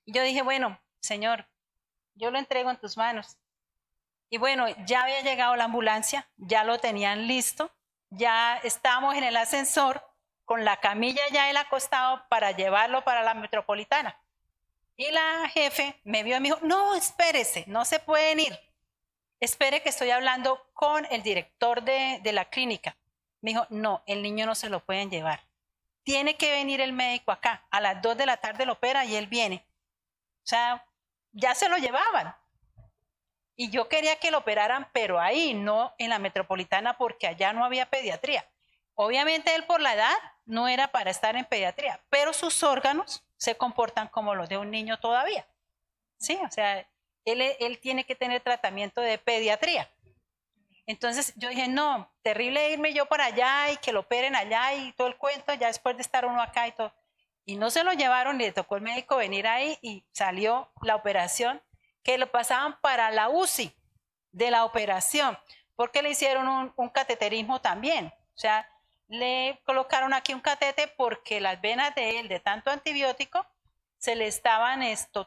Y 0.05 0.13
yo 0.13 0.23
dije, 0.23 0.43
bueno, 0.43 0.81
señor, 1.01 1.47
yo 2.15 2.31
lo 2.31 2.39
entrego 2.39 2.71
en 2.71 2.79
tus 2.79 2.97
manos. 2.97 3.37
Y 4.29 4.39
bueno, 4.39 4.67
ya 4.87 5.03
había 5.03 5.23
llegado 5.23 5.57
la 5.57 5.65
ambulancia, 5.65 6.29
ya 6.37 6.63
lo 6.63 6.79
tenían 6.79 7.27
listo, 7.27 7.73
ya 8.11 8.59
estábamos 8.59 9.17
en 9.17 9.25
el 9.25 9.37
ascensor 9.37 10.05
con 10.51 10.65
la 10.65 10.79
camilla 10.79 11.23
ya 11.31 11.49
él 11.49 11.57
acostado 11.57 12.25
para 12.29 12.51
llevarlo 12.51 13.05
para 13.05 13.23
la 13.23 13.35
metropolitana. 13.35 14.21
Y 15.01 15.11
la 15.13 15.49
jefe 15.49 15.99
me 16.05 16.23
vio 16.23 16.37
y 16.37 16.41
me 16.41 16.49
dijo, 16.51 16.59
no, 16.61 16.95
espérese, 16.95 17.65
no 17.69 17.87
se 17.87 18.01
pueden 18.01 18.39
ir. 18.39 18.61
Espere 19.41 19.81
que 19.83 19.89
estoy 19.89 20.11
hablando 20.11 20.63
con 20.75 21.07
el 21.11 21.23
director 21.23 21.83
de, 21.83 22.21
de 22.23 22.33
la 22.35 22.51
clínica. 22.51 22.99
Me 23.41 23.53
dijo, 23.53 23.67
no, 23.71 24.03
el 24.05 24.21
niño 24.21 24.45
no 24.45 24.55
se 24.55 24.69
lo 24.69 24.85
pueden 24.85 25.11
llevar. 25.11 25.41
Tiene 26.03 26.37
que 26.37 26.51
venir 26.51 26.83
el 26.83 26.93
médico 26.93 27.33
acá. 27.33 27.67
A 27.71 27.81
las 27.81 28.03
2 28.03 28.19
de 28.19 28.27
la 28.27 28.37
tarde 28.37 28.67
lo 28.67 28.75
opera 28.75 29.07
y 29.07 29.17
él 29.17 29.27
viene. 29.27 29.65
O 30.45 30.47
sea, 30.47 30.85
ya 31.33 31.55
se 31.55 31.71
lo 31.71 31.79
llevaban. 31.79 32.37
Y 33.57 33.71
yo 33.71 33.89
quería 33.89 34.17
que 34.17 34.31
lo 34.31 34.37
operaran, 34.37 34.87
pero 34.93 35.19
ahí, 35.19 35.55
no 35.55 35.95
en 35.97 36.11
la 36.11 36.19
metropolitana, 36.19 36.99
porque 36.99 37.27
allá 37.27 37.55
no 37.55 37.65
había 37.65 37.89
pediatría. 37.89 38.47
Obviamente 38.97 39.55
él 39.55 39.65
por 39.65 39.81
la 39.81 39.95
edad 39.95 40.17
no 40.45 40.69
era 40.69 40.89
para 40.89 41.11
estar 41.11 41.37
en 41.37 41.47
pediatría, 41.47 42.03
pero 42.11 42.35
sus 42.35 42.63
órganos 42.63 43.25
se 43.41 43.57
comportan 43.57 44.09
como 44.09 44.35
los 44.35 44.51
de 44.51 44.59
un 44.59 44.71
niño 44.71 45.01
todavía. 45.01 45.47
Sí, 46.19 46.39
o 46.47 46.51
sea, 46.51 46.87
él, 47.25 47.41
él 47.59 47.81
tiene 47.81 48.05
que 48.05 48.15
tener 48.15 48.43
tratamiento 48.43 49.01
de 49.01 49.17
pediatría. 49.17 49.91
Entonces 50.87 51.33
yo 51.37 51.49
dije, 51.49 51.67
no, 51.67 52.13
terrible 52.23 52.71
irme 52.71 52.93
yo 52.93 53.07
para 53.07 53.27
allá 53.27 53.71
y 53.71 53.79
que 53.79 53.93
lo 53.93 54.01
operen 54.01 54.37
allá 54.37 54.75
y 54.75 54.93
todo 54.93 55.09
el 55.09 55.17
cuento, 55.17 55.55
ya 55.55 55.69
después 55.69 55.97
de 55.97 56.03
estar 56.03 56.27
uno 56.27 56.43
acá 56.43 56.69
y 56.69 56.73
todo. 56.73 56.93
Y 57.47 57.57
no 57.57 57.71
se 57.71 57.83
lo 57.83 57.95
llevaron, 57.95 58.37
le 58.37 58.53
tocó 58.53 58.77
el 58.77 58.83
médico 58.83 59.17
venir 59.17 59.47
ahí 59.47 59.79
y 59.81 60.05
salió 60.13 60.71
la 60.83 60.95
operación 60.95 61.63
que 62.03 62.19
lo 62.19 62.31
pasaban 62.31 62.79
para 62.83 63.11
la 63.11 63.31
UCI 63.31 63.75
de 64.33 64.51
la 64.51 64.67
operación, 64.67 65.39
porque 65.77 66.03
le 66.03 66.11
hicieron 66.11 66.47
un, 66.47 66.73
un 66.77 66.89
cateterismo 66.91 67.61
también. 67.61 68.13
O 68.35 68.39
sea, 68.39 68.69
le 69.11 69.61
colocaron 69.65 70.15
aquí 70.15 70.33
un 70.33 70.41
catete 70.41 70.87
porque 70.97 71.41
las 71.41 71.61
venas 71.61 71.95
de 71.97 72.21
él, 72.21 72.29
de 72.29 72.39
tanto 72.39 72.71
antibiótico, 72.71 73.45
se 73.99 74.15
le 74.15 74.29
estaban 74.29 74.83
esto, 74.83 75.27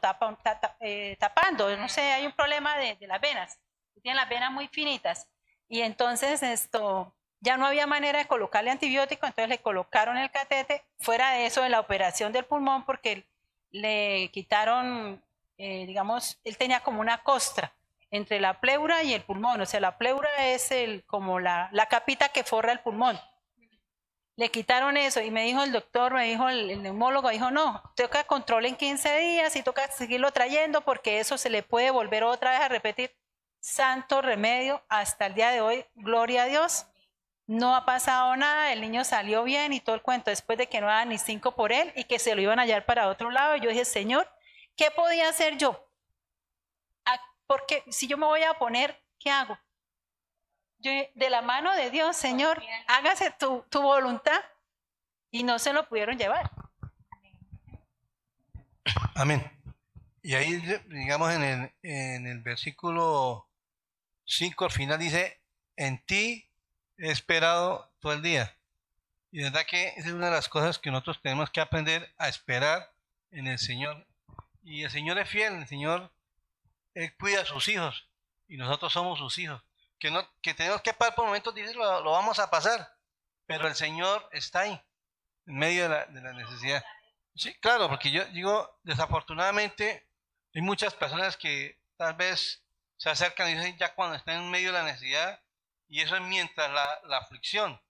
eh, 0.80 1.16
tapando. 1.20 1.76
No 1.76 1.88
sé, 1.88 2.00
hay 2.00 2.24
un 2.24 2.32
problema 2.32 2.76
de, 2.78 2.96
de 2.96 3.06
las 3.06 3.20
venas. 3.20 3.60
Tienen 4.02 4.16
las 4.16 4.28
venas 4.28 4.50
muy 4.50 4.68
finitas. 4.68 5.28
Y 5.68 5.82
entonces 5.82 6.42
esto, 6.42 7.14
ya 7.40 7.58
no 7.58 7.66
había 7.66 7.86
manera 7.86 8.18
de 8.18 8.26
colocarle 8.26 8.70
antibiótico, 8.70 9.26
entonces 9.26 9.50
le 9.50 9.58
colocaron 9.58 10.16
el 10.16 10.30
catete. 10.30 10.82
Fuera 10.98 11.32
de 11.32 11.46
eso, 11.46 11.62
de 11.62 11.68
la 11.68 11.80
operación 11.80 12.32
del 12.32 12.46
pulmón, 12.46 12.86
porque 12.86 13.28
le 13.70 14.30
quitaron, 14.32 15.22
eh, 15.58 15.84
digamos, 15.86 16.40
él 16.42 16.56
tenía 16.56 16.80
como 16.80 17.02
una 17.02 17.22
costra 17.22 17.74
entre 18.10 18.40
la 18.40 18.60
pleura 18.60 19.02
y 19.02 19.12
el 19.12 19.22
pulmón. 19.22 19.60
O 19.60 19.66
sea, 19.66 19.80
la 19.80 19.98
pleura 19.98 20.30
es 20.38 20.70
el, 20.70 21.04
como 21.04 21.38
la, 21.38 21.68
la 21.72 21.86
capita 21.86 22.30
que 22.30 22.44
forra 22.44 22.72
el 22.72 22.80
pulmón. 22.80 23.20
Le 24.36 24.50
quitaron 24.50 24.96
eso 24.96 25.20
y 25.20 25.30
me 25.30 25.44
dijo 25.44 25.62
el 25.62 25.70
doctor, 25.70 26.12
me 26.12 26.24
dijo 26.24 26.48
el, 26.48 26.82
neumólogo, 26.82 27.28
dijo, 27.30 27.52
no, 27.52 27.82
toca 27.94 28.24
control 28.24 28.66
en 28.66 28.74
15 28.74 29.18
días 29.20 29.54
y 29.54 29.62
toca 29.62 29.86
seguirlo 29.92 30.32
trayendo 30.32 30.80
porque 30.80 31.20
eso 31.20 31.38
se 31.38 31.50
le 31.50 31.62
puede 31.62 31.92
volver 31.92 32.24
otra 32.24 32.50
vez 32.50 32.60
a 32.60 32.68
repetir. 32.68 33.16
Santo 33.60 34.22
remedio 34.22 34.84
hasta 34.88 35.26
el 35.26 35.34
día 35.34 35.50
de 35.50 35.60
hoy, 35.60 35.86
gloria 35.94 36.42
a 36.42 36.46
Dios. 36.46 36.86
No 37.46 37.76
ha 37.76 37.84
pasado 37.84 38.34
nada, 38.36 38.72
el 38.72 38.80
niño 38.80 39.04
salió 39.04 39.44
bien 39.44 39.72
y 39.72 39.80
todo 39.80 39.94
el 39.94 40.02
cuento 40.02 40.30
después 40.30 40.58
de 40.58 40.68
que 40.68 40.80
no 40.80 40.88
daban 40.88 41.10
ni 41.10 41.18
cinco 41.18 41.54
por 41.54 41.72
él 41.72 41.92
y 41.94 42.04
que 42.04 42.18
se 42.18 42.34
lo 42.34 42.40
iban 42.40 42.58
a 42.58 42.62
hallar 42.62 42.86
para 42.86 43.08
otro 43.08 43.30
lado. 43.30 43.56
Yo 43.56 43.70
dije, 43.70 43.84
Señor, 43.84 44.28
¿qué 44.76 44.90
podía 44.90 45.28
hacer 45.28 45.58
yo? 45.58 45.88
Ah, 47.04 47.20
porque 47.46 47.84
si 47.90 48.08
yo 48.08 48.16
me 48.16 48.26
voy 48.26 48.42
a 48.42 48.54
poner, 48.54 49.00
¿qué 49.18 49.30
hago? 49.30 49.58
De 50.84 51.30
la 51.30 51.42
mano 51.42 51.74
de 51.74 51.90
Dios, 51.90 52.16
Señor, 52.16 52.62
hágase 52.86 53.32
tu, 53.38 53.64
voluntad. 53.72 54.40
Y 55.30 55.42
no 55.42 55.58
se 55.58 55.72
lo 55.72 55.88
pudieron 55.88 56.16
llevar. 56.16 56.50
Amén. 59.16 59.42
Y 60.22 60.34
ahí, 60.34 60.56
digamos, 60.86 61.32
en 61.32 61.42
el, 61.42 61.72
en 61.82 62.26
el 62.26 62.40
versículo 62.40 63.48
5 64.26 64.64
al 64.64 64.70
final 64.70 64.98
dice, 64.98 65.40
en 65.76 66.04
ti 66.04 66.48
he 66.98 67.10
esperado 67.10 67.90
todo 67.98 68.12
el 68.12 68.22
día. 68.22 68.56
Y 69.32 69.38
de 69.38 69.44
verdad 69.44 69.66
que 69.66 69.88
esa 69.88 70.08
es 70.08 70.14
una 70.14 70.26
de 70.26 70.32
las 70.32 70.48
cosas 70.48 70.78
que 70.78 70.92
nosotros 70.92 71.20
tenemos 71.20 71.50
que 71.50 71.60
aprender 71.60 72.14
a 72.18 72.28
esperar 72.28 72.92
en 73.32 73.48
el 73.48 73.58
Señor. 73.58 74.06
Y 74.62 74.84
el 74.84 74.90
Señor 74.90 75.18
es 75.18 75.28
fiel, 75.28 75.54
el 75.54 75.66
Señor, 75.66 76.12
Él 76.94 77.12
cuida 77.16 77.42
a 77.42 77.44
sus 77.44 77.66
hijos 77.68 78.08
y 78.46 78.56
nosotros 78.56 78.92
somos 78.92 79.18
sus 79.18 79.38
hijos 79.38 79.62
que, 80.04 80.10
no, 80.10 80.22
que 80.42 80.52
tenemos 80.52 80.82
que 80.82 80.92
pasar 80.92 81.14
por 81.14 81.24
momentos 81.24 81.54
difíciles, 81.54 81.82
lo, 81.82 82.02
lo, 82.02 82.10
vamos 82.10 82.38
a 82.38 82.50
pasar, 82.50 82.94
pero 83.46 83.66
el 83.66 83.74
Señor 83.74 84.28
está 84.32 84.60
ahí, 84.60 84.78
en 85.46 85.56
medio 85.56 85.84
de 85.84 85.88
la, 85.88 86.04
de 86.04 86.20
la 86.20 86.34
necesidad. 86.34 86.84
Sí, 87.34 87.54
claro, 87.54 87.88
porque 87.88 88.10
yo 88.10 88.22
digo, 88.26 88.78
desafortunadamente, 88.82 90.06
hay 90.54 90.60
muchas 90.60 90.92
personas 90.92 91.38
que 91.38 91.80
tal 91.96 92.12
vez 92.16 92.62
se 92.98 93.08
acercan 93.08 93.48
y 93.48 93.54
dicen 93.54 93.78
ya 93.78 93.94
cuando 93.94 94.14
están 94.14 94.42
en 94.42 94.50
medio 94.50 94.72
de 94.72 94.78
la 94.78 94.84
necesidad, 94.84 95.42
y 95.88 96.02
eso 96.02 96.16
es 96.16 96.20
mientras 96.20 96.70
la, 96.70 97.00
la 97.04 97.16
aflicción, 97.16 97.80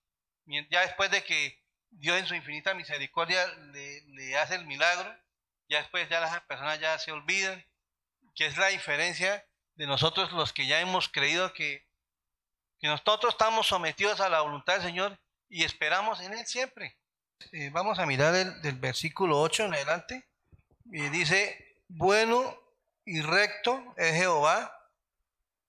ya 0.70 0.82
después 0.82 1.10
de 1.10 1.24
que 1.24 1.64
Dios 1.90 2.16
en 2.16 2.28
su 2.28 2.36
infinita 2.36 2.74
misericordia 2.74 3.44
le, 3.72 4.02
le, 4.02 4.36
hace 4.38 4.54
el 4.54 4.66
milagro, 4.66 5.12
ya 5.68 5.78
después 5.78 6.08
ya 6.08 6.20
las 6.20 6.40
personas 6.42 6.78
ya 6.78 6.96
se 6.96 7.10
olvidan, 7.10 7.66
que 8.36 8.46
es 8.46 8.56
la 8.56 8.68
diferencia 8.68 9.44
de 9.74 9.88
nosotros 9.88 10.30
los 10.30 10.52
que 10.52 10.68
ya 10.68 10.78
hemos 10.78 11.08
creído 11.08 11.52
que 11.52 11.92
nosotros 12.88 13.34
estamos 13.34 13.66
sometidos 13.66 14.20
a 14.20 14.28
la 14.28 14.40
voluntad 14.40 14.74
del 14.74 14.82
Señor 14.82 15.18
y 15.48 15.64
esperamos 15.64 16.20
en 16.20 16.34
Él 16.34 16.46
siempre. 16.46 16.96
Eh, 17.52 17.70
vamos 17.70 17.98
a 17.98 18.06
mirar 18.06 18.34
el, 18.34 18.60
del 18.62 18.76
versículo 18.76 19.40
8 19.40 19.64
en 19.64 19.74
adelante. 19.74 20.28
Y 20.86 21.08
dice, 21.08 21.82
bueno 21.88 22.58
y 23.04 23.20
recto 23.20 23.94
es 23.96 24.14
Jehová, 24.14 24.90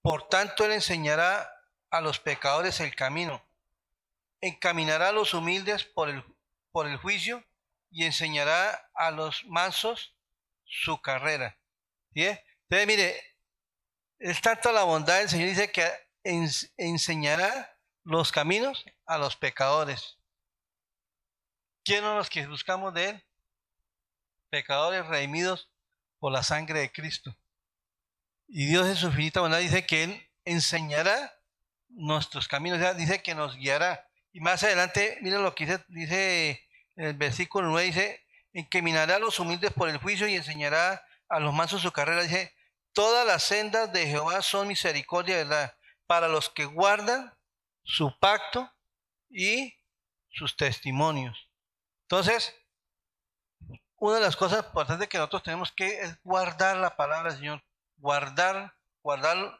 por 0.02 0.28
tanto 0.28 0.64
Él 0.64 0.72
enseñará 0.72 1.50
a 1.90 2.00
los 2.00 2.18
pecadores 2.18 2.80
el 2.80 2.94
camino, 2.94 3.42
encaminará 4.40 5.08
a 5.08 5.12
los 5.12 5.34
humildes 5.34 5.84
por 5.84 6.08
el, 6.08 6.24
por 6.72 6.86
el 6.86 6.96
juicio 6.96 7.44
y 7.90 8.04
enseñará 8.04 8.90
a 8.94 9.10
los 9.10 9.44
mansos 9.46 10.14
su 10.64 11.00
carrera. 11.00 11.58
Entonces, 12.14 12.86
mire, 12.86 13.36
es 14.18 14.40
tanta 14.40 14.72
la 14.72 14.84
bondad 14.84 15.18
del 15.18 15.28
Señor, 15.28 15.48
dice 15.48 15.70
que 15.70 16.05
enseñará 16.76 17.78
los 18.04 18.32
caminos 18.32 18.84
a 19.06 19.18
los 19.18 19.36
pecadores. 19.36 20.18
¿Quiénes 21.84 22.04
son 22.04 22.16
los 22.16 22.30
que 22.30 22.46
buscamos 22.46 22.92
de 22.94 23.10
Él? 23.10 23.24
Pecadores 24.50 25.06
redimidos 25.06 25.70
por 26.18 26.32
la 26.32 26.42
sangre 26.42 26.80
de 26.80 26.92
Cristo. 26.92 27.36
Y 28.48 28.66
Dios 28.66 28.86
en 28.86 28.96
su 28.96 29.06
infinita 29.06 29.40
bondad 29.40 29.58
dice 29.58 29.86
que 29.86 30.04
Él 30.04 30.30
enseñará 30.44 31.32
nuestros 31.88 32.48
caminos, 32.48 32.96
dice 32.96 33.22
que 33.22 33.34
nos 33.34 33.56
guiará. 33.56 34.08
Y 34.32 34.40
más 34.40 34.62
adelante, 34.62 35.18
miren 35.22 35.42
lo 35.42 35.54
que 35.54 35.66
dice, 35.66 35.84
dice 35.88 36.68
el 36.96 37.14
versículo 37.14 37.68
9, 37.68 37.86
dice, 37.86 38.26
encaminará 38.52 39.16
a 39.16 39.18
los 39.18 39.38
humildes 39.38 39.72
por 39.72 39.88
el 39.88 39.98
juicio 39.98 40.26
y 40.28 40.34
enseñará 40.34 41.04
a 41.28 41.40
los 41.40 41.52
mansos 41.52 41.82
su 41.82 41.92
carrera. 41.92 42.22
Dice, 42.22 42.54
todas 42.92 43.26
las 43.26 43.42
sendas 43.42 43.92
de 43.92 44.06
Jehová 44.06 44.42
son 44.42 44.68
misericordia, 44.68 45.36
¿verdad? 45.36 45.75
Para 46.06 46.28
los 46.28 46.50
que 46.50 46.64
guardan 46.64 47.32
su 47.82 48.16
pacto 48.18 48.70
y 49.28 49.74
sus 50.30 50.56
testimonios. 50.56 51.48
Entonces, 52.02 52.54
una 53.96 54.16
de 54.16 54.20
las 54.20 54.36
cosas 54.36 54.64
importantes 54.64 55.08
que 55.08 55.18
nosotros 55.18 55.42
tenemos 55.42 55.72
que 55.72 56.00
es 56.00 56.22
guardar 56.22 56.76
la 56.76 56.96
palabra 56.96 57.30
del 57.30 57.38
Señor, 57.38 57.62
guardar, 57.96 58.74
guardar 59.02 59.58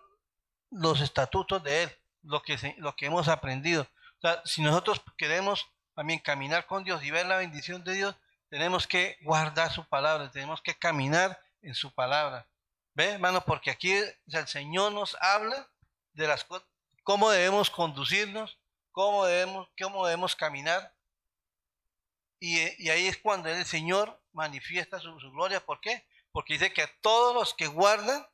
los 0.71 1.01
estatutos 1.01 1.63
de 1.63 1.85
Él, 1.85 1.99
lo 2.23 2.43
que, 2.43 2.75
lo 2.79 2.95
que 2.95 3.07
hemos 3.07 3.29
aprendido. 3.29 3.83
O 3.83 4.21
sea, 4.21 4.43
si 4.45 4.63
nosotros 4.63 5.03
queremos 5.17 5.67
también 5.95 6.19
caminar 6.19 6.67
con 6.67 6.85
Dios 6.85 7.03
y 7.03 7.11
ver 7.11 7.27
la 7.27 7.39
bendición 7.39 7.83
de 7.85 7.95
Dios, 7.95 8.17
tenemos 8.49 8.87
que 8.87 9.19
guardar 9.23 9.73
su 9.73 9.85
palabra, 9.89 10.31
tenemos 10.31 10.61
que 10.61 10.75
caminar 10.75 11.41
en 11.63 11.75
su 11.75 11.93
palabra. 11.93 12.47
¿Ve, 12.95 13.13
hermano? 13.13 13.43
Porque 13.45 13.71
aquí 13.71 13.93
el 13.93 14.47
Señor 14.47 14.93
nos 14.93 15.17
habla 15.21 15.69
de 16.17 16.27
las 16.27 16.47
cómo 17.05 17.31
debemos 17.31 17.71
conducirnos, 17.71 18.59
cómo 18.91 19.27
debemos, 19.27 19.69
cómo 19.81 20.07
debemos 20.07 20.35
caminar. 20.35 20.95
Y, 22.41 22.59
ahí 22.89 23.07
es 23.07 23.19
cuando 23.19 23.49
el 23.49 23.65
Señor 23.65 24.21
manifiesta 24.33 24.99
su, 24.99 25.19
su, 25.21 25.31
gloria. 25.31 25.65
¿Por 25.65 25.81
qué? 25.81 26.07
Porque 26.33 26.55
dice 26.55 26.73
que 26.73 26.83
a 26.83 26.91
todos 27.01 27.35
los 27.35 27.55
que 27.55 27.67
guardan 27.67 28.27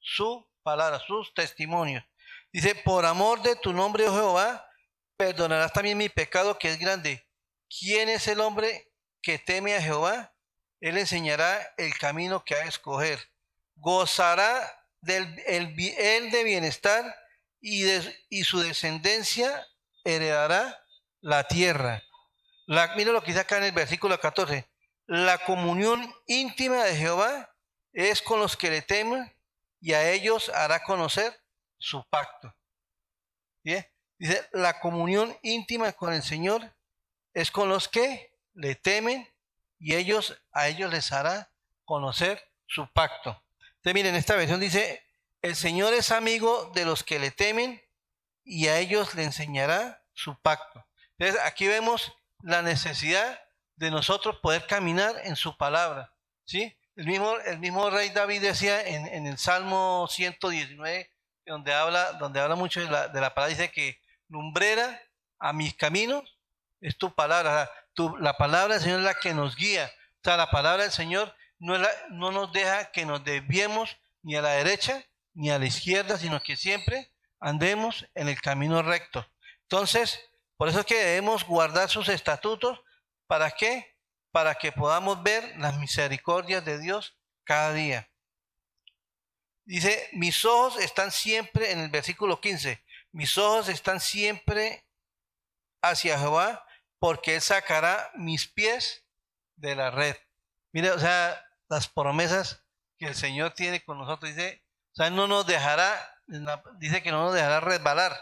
su 0.00 0.48
palabra, 0.62 1.00
sus 1.00 1.32
testimonios. 1.34 2.04
Dice, 2.52 2.74
por 2.74 3.04
amor 3.04 3.42
de 3.42 3.56
tu 3.56 3.72
nombre, 3.72 4.08
oh 4.08 4.14
Jehová, 4.14 4.68
perdonarás 5.16 5.72
también 5.72 5.98
mi 5.98 6.08
pecado 6.08 6.58
que 6.58 6.70
es 6.70 6.78
grande. 6.78 7.26
¿Quién 7.68 8.08
es 8.08 8.28
el 8.28 8.40
hombre 8.40 8.92
que 9.20 9.38
teme 9.38 9.74
a 9.74 9.82
Jehová? 9.82 10.34
Él 10.80 10.98
enseñará 10.98 11.74
el 11.76 11.96
camino 11.98 12.44
que 12.44 12.54
ha 12.54 12.58
de 12.58 12.68
escoger. 12.68 13.18
Gozará 13.76 14.83
del 15.04 15.42
el, 15.46 16.30
de 16.30 16.44
bienestar 16.44 17.14
y, 17.60 17.82
de, 17.82 18.24
y 18.28 18.44
su 18.44 18.60
descendencia 18.60 19.66
heredará 20.04 20.84
la 21.20 21.44
tierra. 21.48 22.02
La, 22.66 22.94
mira 22.96 23.12
lo 23.12 23.20
que 23.22 23.28
dice 23.28 23.40
acá 23.40 23.58
en 23.58 23.64
el 23.64 23.72
versículo 23.72 24.18
14. 24.18 24.68
La 25.06 25.38
comunión 25.38 26.14
íntima 26.26 26.82
de 26.84 26.96
Jehová 26.96 27.54
es 27.92 28.22
con 28.22 28.40
los 28.40 28.56
que 28.56 28.70
le 28.70 28.82
temen 28.82 29.34
y 29.80 29.92
a 29.92 30.10
ellos 30.10 30.48
hará 30.48 30.82
conocer 30.82 31.38
su 31.78 32.02
pacto. 32.08 32.54
Dice, 33.62 34.48
la 34.52 34.80
comunión 34.80 35.36
íntima 35.42 35.92
con 35.92 36.12
el 36.12 36.22
Señor 36.22 36.74
es 37.34 37.50
con 37.50 37.68
los 37.68 37.88
que 37.88 38.34
le 38.54 38.74
temen 38.74 39.28
y 39.78 39.94
ellos 39.94 40.40
a 40.52 40.68
ellos 40.68 40.90
les 40.90 41.12
hará 41.12 41.52
conocer 41.84 42.42
su 42.66 42.90
pacto. 42.92 43.43
Entonces, 43.84 44.02
miren, 44.02 44.14
esta 44.14 44.34
versión 44.34 44.60
dice, 44.60 45.02
el 45.42 45.54
Señor 45.54 45.92
es 45.92 46.10
amigo 46.10 46.72
de 46.74 46.86
los 46.86 47.04
que 47.04 47.18
le 47.18 47.30
temen 47.30 47.82
y 48.42 48.68
a 48.68 48.78
ellos 48.78 49.14
le 49.14 49.24
enseñará 49.24 50.02
su 50.14 50.40
pacto. 50.40 50.86
Entonces, 51.18 51.38
aquí 51.44 51.66
vemos 51.66 52.14
la 52.40 52.62
necesidad 52.62 53.42
de 53.76 53.90
nosotros 53.90 54.38
poder 54.40 54.66
caminar 54.66 55.14
en 55.24 55.36
su 55.36 55.58
palabra. 55.58 56.14
¿sí? 56.46 56.74
El, 56.96 57.04
mismo, 57.58 57.90
rey 57.90 58.08
David 58.08 58.40
decía 58.40 58.80
en, 58.80 59.26
el 59.26 59.36
Salmo 59.36 60.06
119, 60.08 61.10
donde 61.44 61.74
habla, 61.74 62.56
mucho 62.56 62.80
de 62.80 62.86
la, 62.86 63.12
palabra, 63.12 63.48
dice 63.48 63.70
que 63.70 64.00
lumbrera 64.28 64.98
a 65.38 65.52
mis 65.52 65.74
caminos 65.74 66.38
es 66.80 66.96
tu 66.96 67.14
palabra. 67.14 67.70
la 68.18 68.38
palabra 68.38 68.76
del 68.76 68.82
Señor 68.82 69.00
es 69.00 69.04
la 69.04 69.14
que 69.14 69.34
nos 69.34 69.56
guía. 69.56 69.92
O 69.94 70.24
sea, 70.24 70.38
la 70.38 70.50
palabra 70.50 70.84
del 70.84 70.92
Señor 70.92 71.34
no, 71.58 71.78
nos 72.10 72.52
deja 72.52 72.90
que 72.90 73.06
nos 73.06 73.24
desviemos 73.24 73.96
ni 74.22 74.36
a 74.36 74.42
la 74.42 74.50
derecha 74.50 75.04
ni 75.34 75.50
a 75.50 75.58
la 75.58 75.66
izquierda, 75.66 76.16
sino 76.16 76.40
que 76.42 76.56
siempre 76.56 77.12
andemos 77.40 78.06
en 78.14 78.28
el 78.28 78.40
camino 78.40 78.82
recto. 78.82 79.26
Entonces, 79.62 80.20
por 80.56 80.68
eso 80.68 80.80
es 80.80 80.86
que 80.86 80.96
debemos 80.96 81.44
guardar 81.44 81.90
sus 81.90 82.08
estatutos. 82.08 82.80
¿Para 83.26 83.50
qué? 83.50 83.96
Para 84.30 84.54
que 84.54 84.72
podamos 84.72 85.22
ver 85.22 85.56
las 85.58 85.78
misericordias 85.78 86.64
de 86.64 86.78
Dios 86.78 87.18
cada 87.44 87.72
día. 87.72 88.08
Dice, 89.66 90.08
mis 90.12 90.44
ojos 90.44 90.78
están 90.78 91.10
siempre, 91.10 91.72
en 91.72 91.80
el 91.80 91.88
versículo 91.88 92.40
15, 92.40 92.84
mis 93.12 93.38
ojos 93.38 93.68
están 93.68 94.00
siempre 94.00 94.86
hacia 95.82 96.18
Jehová, 96.18 96.66
porque 96.98 97.36
Él 97.36 97.40
sacará 97.40 98.10
mis 98.14 98.46
pies 98.46 99.06
de 99.56 99.74
la 99.74 99.90
red. 99.90 100.16
Mire, 100.74 100.90
o 100.90 100.98
sea, 100.98 101.40
las 101.68 101.86
promesas 101.86 102.60
que 102.98 103.06
el 103.06 103.14
Señor 103.14 103.52
tiene 103.52 103.84
con 103.84 103.96
nosotros, 103.96 104.34
dice, 104.34 104.66
o 104.92 104.96
sea, 104.96 105.08
no 105.08 105.28
nos 105.28 105.46
dejará, 105.46 106.20
dice 106.78 107.00
que 107.00 107.12
no 107.12 107.22
nos 107.22 107.32
dejará 107.32 107.60
resbalar, 107.60 108.12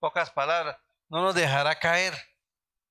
pocas 0.00 0.32
palabras, 0.32 0.76
no 1.08 1.22
nos 1.22 1.36
dejará 1.36 1.78
caer. 1.78 2.12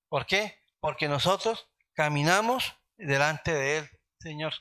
¿Por 0.07 0.25
qué? 0.25 0.57
Porque 0.79 1.09
nosotros 1.09 1.69
caminamos 1.93 2.73
delante 2.95 3.53
de 3.53 3.77
Él, 3.79 3.89
Señor. 4.21 4.53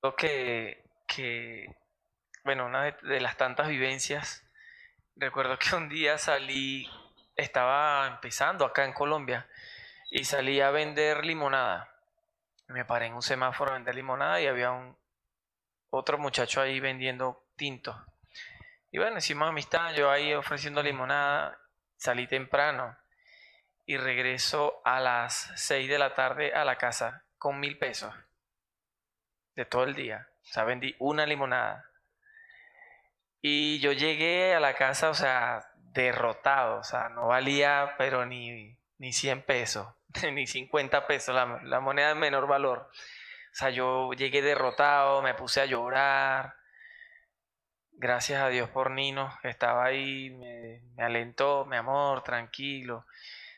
Creo 0.00 0.16
que, 0.16 0.84
que, 1.06 1.76
bueno, 2.42 2.66
una 2.66 2.86
de, 2.86 2.96
de 3.02 3.20
las 3.20 3.36
tantas 3.36 3.68
vivencias, 3.68 4.42
recuerdo 5.14 5.60
que 5.60 5.76
un 5.76 5.88
día 5.88 6.18
salí, 6.18 6.90
estaba 7.36 8.08
empezando 8.08 8.64
acá 8.64 8.84
en 8.84 8.92
Colombia 8.92 9.48
y 10.10 10.24
salí 10.24 10.60
a 10.60 10.70
vender 10.70 11.24
limonada. 11.24 11.90
Me 12.68 12.84
paré 12.84 13.06
en 13.06 13.14
un 13.14 13.22
semáforo 13.22 13.70
a 13.70 13.74
vender 13.74 13.94
limonada 13.94 14.40
y 14.40 14.46
había 14.46 14.70
un 14.70 14.96
otro 15.90 16.18
muchacho 16.18 16.60
ahí 16.60 16.80
vendiendo 16.80 17.46
tinto. 17.56 18.04
Y 18.90 18.98
bueno, 18.98 19.18
hicimos 19.18 19.48
amistad, 19.48 19.92
yo 19.94 20.10
ahí 20.10 20.32
ofreciendo 20.34 20.82
limonada, 20.82 21.58
salí 21.96 22.26
temprano 22.26 22.96
y 23.86 23.96
regreso 23.96 24.80
a 24.84 25.00
las 25.00 25.52
6 25.56 25.88
de 25.88 25.98
la 25.98 26.14
tarde 26.14 26.54
a 26.54 26.64
la 26.64 26.78
casa 26.78 27.24
con 27.38 27.60
mil 27.60 27.78
pesos 27.78 28.14
de 29.54 29.64
todo 29.64 29.84
el 29.84 29.94
día. 29.94 30.28
O 30.42 30.52
sea, 30.52 30.64
vendí 30.64 30.94
una 30.98 31.26
limonada. 31.26 31.90
Y 33.40 33.78
yo 33.80 33.92
llegué 33.92 34.54
a 34.54 34.60
la 34.60 34.74
casa, 34.74 35.10
o 35.10 35.14
sea, 35.14 35.70
derrotado. 35.76 36.78
O 36.78 36.84
sea, 36.84 37.08
no 37.10 37.28
valía, 37.28 37.94
pero 37.98 38.24
ni, 38.26 38.78
ni 38.98 39.12
100 39.12 39.42
pesos, 39.42 39.88
ni 40.32 40.46
50 40.46 41.06
pesos, 41.06 41.34
la, 41.34 41.60
la 41.64 41.80
moneda 41.80 42.08
de 42.08 42.14
menor 42.14 42.46
valor. 42.46 42.90
O 43.52 43.56
sea, 43.56 43.70
yo 43.70 44.12
llegué 44.12 44.42
derrotado, 44.42 45.22
me 45.22 45.34
puse 45.34 45.60
a 45.60 45.66
llorar. 45.66 46.56
Gracias 47.92 48.42
a 48.42 48.48
Dios 48.48 48.68
por 48.70 48.90
Nino, 48.90 49.32
que 49.42 49.48
estaba 49.48 49.84
ahí, 49.84 50.30
me, 50.30 50.82
me 50.96 51.04
alentó, 51.04 51.64
mi 51.64 51.76
amor, 51.76 52.24
tranquilo, 52.24 53.06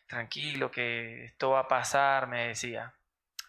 tranquilo, 0.06 0.70
que 0.70 1.24
esto 1.24 1.50
va 1.50 1.60
a 1.60 1.68
pasar, 1.68 2.26
me 2.26 2.48
decía 2.48 2.94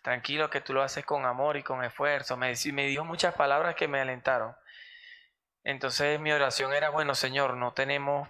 tranquilo 0.08 0.50
que 0.50 0.62
tú 0.62 0.72
lo 0.72 0.84
haces 0.84 1.06
con 1.06 1.26
amor 1.26 1.58
y 1.58 1.64
con 1.64 1.84
esfuerzo. 1.84 2.38
Me, 2.38 2.54
me 2.72 2.88
dijo 2.88 3.04
muchas 3.04 3.36
palabras 3.36 3.76
que 3.76 3.90
me 3.90 4.00
alentaron. 4.00 4.56
Entonces 5.66 6.18
mi 6.18 6.32
oración 6.32 6.74
era, 6.74 6.90
bueno, 6.90 7.14
Señor, 7.14 7.58
no 7.58 7.74
tenemos, 7.74 8.30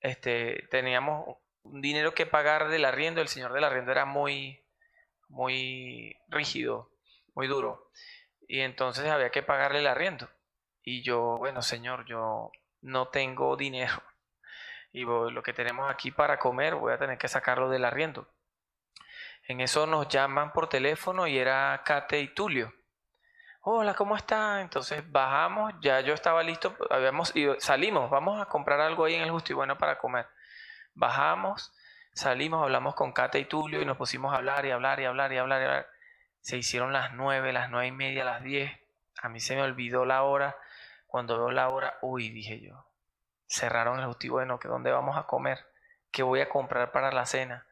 este, 0.00 0.68
teníamos 0.70 1.38
un 1.64 1.80
dinero 1.80 2.14
que 2.14 2.26
pagar 2.26 2.68
del 2.68 2.84
arriendo. 2.84 3.20
El 3.20 3.28
Señor 3.28 3.52
del 3.52 3.64
arriendo 3.64 3.92
era 3.92 4.04
muy, 4.04 4.62
muy 5.28 6.16
rígido, 6.28 6.90
muy 7.34 7.46
duro. 7.48 7.90
Y 8.46 8.60
entonces 8.60 9.06
había 9.08 9.30
que 9.30 9.42
pagarle 9.42 9.80
el 9.80 9.86
arriendo. 9.86 10.28
Y 10.82 11.02
yo, 11.02 11.38
bueno, 11.38 11.62
Señor, 11.62 12.04
yo 12.06 12.50
no 12.82 13.08
tengo 13.08 13.56
dinero. 13.56 14.02
Y 14.92 15.04
voy- 15.04 15.32
lo 15.32 15.42
que 15.42 15.52
tenemos 15.52 15.90
aquí 15.90 16.10
para 16.12 16.38
comer 16.38 16.74
voy 16.76 16.92
a 16.92 16.98
tener 16.98 17.18
que 17.18 17.28
sacarlo 17.28 17.68
del 17.68 17.84
arriendo. 17.84 18.28
En 19.48 19.60
eso 19.60 19.86
nos 19.86 20.08
llaman 20.08 20.52
por 20.52 20.68
teléfono 20.68 21.26
y 21.26 21.36
era 21.38 21.82
Kate 21.84 22.20
y 22.20 22.28
Tulio. 22.34 22.72
Hola, 23.62 23.94
¿cómo 23.94 24.16
está? 24.16 24.60
Entonces 24.60 25.10
bajamos, 25.10 25.72
ya 25.80 26.00
yo 26.00 26.14
estaba 26.14 26.42
listo, 26.42 26.76
habíamos 26.90 27.34
ido, 27.34 27.56
salimos, 27.60 28.10
vamos 28.10 28.40
a 28.40 28.46
comprar 28.46 28.80
algo 28.80 29.04
ahí 29.04 29.14
en 29.14 29.22
el 29.22 29.30
Justo 29.30 29.52
y 29.52 29.56
Bueno 29.56 29.76
para 29.78 29.98
comer. 29.98 30.26
Bajamos, 30.94 31.72
salimos, 32.12 32.62
hablamos 32.62 32.94
con 32.94 33.12
Kate 33.12 33.38
y 33.38 33.44
Tulio 33.44 33.82
y 33.82 33.84
nos 33.84 33.96
pusimos 33.96 34.32
a 34.32 34.36
hablar 34.36 34.64
y 34.66 34.70
hablar 34.70 35.00
y 35.00 35.04
hablar 35.04 35.32
y 35.32 35.38
hablar 35.38 35.60
y 35.60 35.64
hablar. 35.64 35.88
Se 36.40 36.56
hicieron 36.56 36.92
las 36.92 37.12
nueve, 37.14 37.52
las 37.52 37.70
nueve 37.70 37.88
y 37.88 37.92
media, 37.92 38.24
las 38.24 38.42
diez. 38.42 38.70
A 39.22 39.28
mí 39.28 39.40
se 39.40 39.56
me 39.56 39.62
olvidó 39.62 40.04
la 40.04 40.22
hora. 40.22 40.56
Cuando 41.06 41.38
veo 41.38 41.50
la 41.50 41.68
hora, 41.68 41.98
uy, 42.02 42.30
dije 42.30 42.60
yo, 42.60 42.86
cerraron 43.46 44.00
el 44.00 44.06
Justo 44.06 44.26
y 44.26 44.30
Bueno, 44.30 44.58
¿que 44.58 44.68
dónde 44.68 44.90
vamos 44.90 45.16
a 45.16 45.24
comer? 45.24 45.58
¿Qué 46.10 46.22
voy 46.22 46.40
a 46.40 46.48
comprar 46.48 46.92
para 46.92 47.12
la 47.12 47.26
cena? 47.26 47.66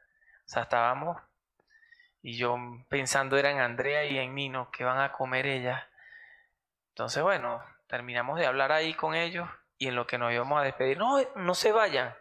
O 0.44 0.48
sea, 0.48 0.62
estábamos 0.62 1.20
y 2.22 2.36
yo 2.36 2.56
pensando 2.88 3.36
era 3.36 3.50
en 3.50 3.58
Andrea 3.58 4.04
y 4.04 4.16
en 4.16 4.34
Nino, 4.34 4.70
que 4.70 4.84
van 4.84 5.00
a 5.00 5.12
comer 5.12 5.46
ellas. 5.46 5.82
Entonces, 6.90 7.22
bueno, 7.22 7.62
terminamos 7.88 8.38
de 8.38 8.46
hablar 8.46 8.70
ahí 8.70 8.94
con 8.94 9.14
ellos 9.14 9.48
y 9.76 9.88
en 9.88 9.96
lo 9.96 10.06
que 10.06 10.18
nos 10.18 10.32
íbamos 10.32 10.60
a 10.60 10.64
despedir, 10.64 10.98
no, 10.98 11.18
no 11.34 11.54
se 11.54 11.72
vayan. 11.72 12.14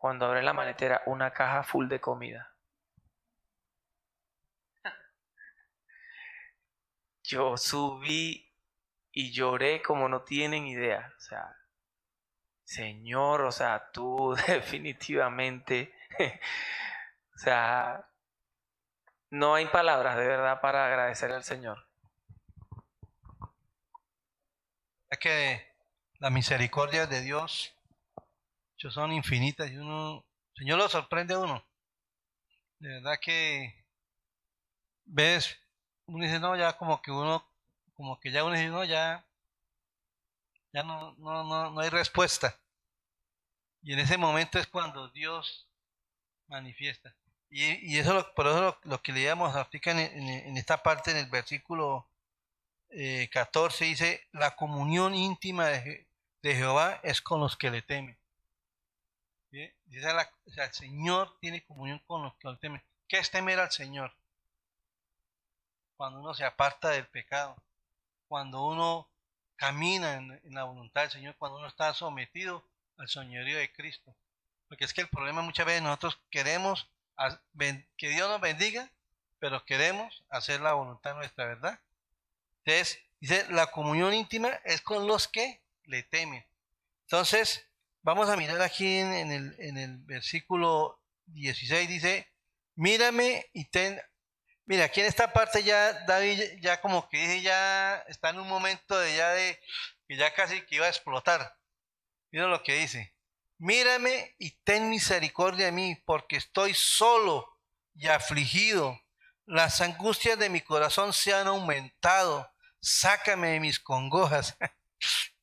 Cuando 0.00 0.24
abre 0.24 0.42
la 0.42 0.54
maletera, 0.54 1.02
una 1.04 1.30
caja 1.30 1.62
full 1.62 1.86
de 1.86 2.00
comida. 2.00 2.54
Yo 7.22 7.58
subí 7.58 8.50
y 9.12 9.30
lloré 9.30 9.82
como 9.82 10.08
no 10.08 10.22
tienen 10.22 10.66
idea. 10.66 11.12
O 11.18 11.20
sea, 11.20 11.54
Señor, 12.64 13.42
o 13.42 13.52
sea, 13.52 13.90
tú 13.92 14.34
definitivamente, 14.46 15.94
o 17.34 17.38
sea, 17.38 18.08
no 19.28 19.54
hay 19.54 19.66
palabras 19.66 20.16
de 20.16 20.26
verdad 20.26 20.62
para 20.62 20.86
agradecer 20.86 21.30
al 21.30 21.44
Señor. 21.44 21.86
Es 25.10 25.18
que 25.18 25.74
las 26.20 26.32
misericordias 26.32 27.10
de 27.10 27.20
Dios 27.20 27.76
son 28.88 29.12
infinitas 29.12 29.70
y 29.70 29.76
uno, 29.76 30.24
Señor 30.54 30.78
lo 30.78 30.88
sorprende 30.88 31.36
uno. 31.36 31.62
De 32.78 32.88
verdad 32.88 33.18
que 33.20 33.84
ves, 35.04 35.58
uno 36.06 36.24
dice, 36.24 36.38
no, 36.38 36.56
ya 36.56 36.76
como 36.76 37.02
que 37.02 37.10
uno, 37.10 37.44
como 37.94 38.18
que 38.18 38.30
ya 38.30 38.44
uno 38.44 38.54
dice, 38.54 38.68
no, 38.68 38.84
ya, 38.84 39.26
ya 40.72 40.82
no, 40.82 41.14
no, 41.18 41.44
no, 41.44 41.70
no 41.70 41.80
hay 41.80 41.90
respuesta. 41.90 42.56
Y 43.82 43.92
en 43.92 43.98
ese 43.98 44.16
momento 44.16 44.58
es 44.58 44.66
cuando 44.66 45.08
Dios 45.08 45.68
manifiesta. 46.48 47.14
Y, 47.50 47.94
y 47.94 47.98
eso 47.98 48.14
lo, 48.14 48.34
por 48.34 48.46
eso 48.46 48.78
lo, 48.84 49.02
que 49.02 49.12
leíamos 49.12 49.54
ahorita 49.54 49.90
en, 49.90 49.98
en, 49.98 50.28
en 50.28 50.56
esta 50.56 50.82
parte, 50.82 51.10
en 51.10 51.16
el 51.18 51.26
versículo 51.26 52.06
eh, 52.90 53.28
14, 53.32 53.84
dice, 53.84 54.28
la 54.32 54.56
comunión 54.56 55.14
íntima 55.14 55.66
de, 55.66 56.06
de 56.42 56.54
Jehová 56.54 57.00
es 57.02 57.20
con 57.20 57.40
los 57.40 57.56
que 57.56 57.70
le 57.70 57.82
temen. 57.82 58.19
Dice 59.50 59.74
el 60.56 60.72
Señor 60.72 61.36
tiene 61.40 61.64
comunión 61.64 62.00
con 62.06 62.22
los 62.22 62.34
que 62.36 62.48
temen. 62.60 62.82
¿Qué 63.08 63.18
es 63.18 63.30
temer 63.30 63.58
al 63.58 63.72
Señor? 63.72 64.12
Cuando 65.96 66.20
uno 66.20 66.34
se 66.34 66.44
aparta 66.44 66.90
del 66.90 67.06
pecado, 67.06 67.56
cuando 68.28 68.64
uno 68.66 69.08
camina 69.56 70.14
en, 70.14 70.40
en 70.44 70.54
la 70.54 70.64
voluntad 70.64 71.02
del 71.02 71.10
Señor, 71.10 71.36
cuando 71.36 71.58
uno 71.58 71.66
está 71.66 71.92
sometido 71.94 72.64
al 72.96 73.08
señorío 73.08 73.58
de 73.58 73.72
Cristo. 73.72 74.14
Porque 74.68 74.84
es 74.84 74.94
que 74.94 75.00
el 75.00 75.08
problema 75.08 75.42
muchas 75.42 75.66
veces 75.66 75.82
nosotros 75.82 76.18
queremos 76.30 76.88
que 77.96 78.08
Dios 78.08 78.28
nos 78.28 78.40
bendiga, 78.40 78.88
pero 79.38 79.64
queremos 79.64 80.22
hacer 80.30 80.60
la 80.60 80.74
voluntad 80.74 81.14
nuestra, 81.14 81.46
¿verdad? 81.46 81.78
Entonces, 82.64 83.02
dice, 83.20 83.46
la 83.50 83.70
comunión 83.70 84.14
íntima 84.14 84.48
es 84.64 84.80
con 84.80 85.06
los 85.06 85.28
que 85.28 85.60
le 85.84 86.02
temen. 86.02 86.44
Entonces, 87.02 87.66
vamos 88.02 88.28
a 88.28 88.36
mirar 88.36 88.60
aquí 88.62 88.98
en, 88.98 89.12
en 89.12 89.32
el, 89.32 89.56
en 89.58 89.78
el 89.78 89.98
versículo 89.98 91.02
16, 91.26 91.88
dice, 91.88 92.32
mírame 92.74 93.46
y 93.52 93.66
ten... 93.70 94.00
Mira, 94.66 94.84
aquí 94.84 95.00
en 95.00 95.06
esta 95.06 95.32
parte 95.32 95.64
ya 95.64 96.04
David 96.04 96.40
ya 96.60 96.80
como 96.80 97.08
que 97.08 97.18
dice, 97.18 97.42
ya 97.42 98.04
está 98.06 98.30
en 98.30 98.38
un 98.38 98.48
momento 98.48 98.98
de 98.98 99.16
ya 99.16 99.30
de 99.30 99.58
que 100.06 100.16
ya 100.16 100.32
casi 100.32 100.64
que 100.66 100.76
iba 100.76 100.86
a 100.86 100.90
explotar. 100.90 101.56
Mira 102.30 102.46
lo 102.46 102.62
que 102.62 102.74
dice. 102.74 103.14
Mírame 103.58 104.34
y 104.38 104.52
ten 104.62 104.88
misericordia 104.88 105.66
de 105.66 105.72
mí, 105.72 106.00
porque 106.06 106.36
estoy 106.36 106.72
solo 106.74 107.46
y 107.94 108.06
afligido. 108.06 108.98
Las 109.44 109.80
angustias 109.80 110.38
de 110.38 110.48
mi 110.48 110.60
corazón 110.60 111.12
se 111.12 111.34
han 111.34 111.48
aumentado. 111.48 112.50
Sácame 112.80 113.50
de 113.50 113.60
mis 113.60 113.80
congojas. 113.80 114.56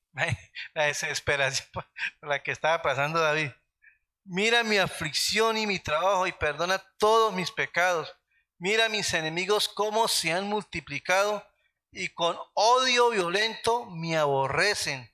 La 0.73 0.85
desesperación 0.85 1.67
por 1.71 1.85
la 2.21 2.41
que 2.41 2.51
estaba 2.51 2.81
pasando 2.81 3.19
David. 3.19 3.51
Mira 4.23 4.63
mi 4.63 4.77
aflicción 4.77 5.57
y 5.57 5.65
mi 5.65 5.79
trabajo 5.79 6.27
y 6.27 6.31
perdona 6.33 6.83
todos 6.97 7.33
mis 7.33 7.51
pecados. 7.51 8.13
Mira 8.57 8.89
mis 8.89 9.13
enemigos 9.13 9.69
cómo 9.69 10.07
se 10.07 10.33
han 10.33 10.47
multiplicado 10.47 11.47
y 11.91 12.09
con 12.09 12.37
odio 12.53 13.09
violento 13.09 13.85
me 13.85 14.17
aborrecen. 14.17 15.09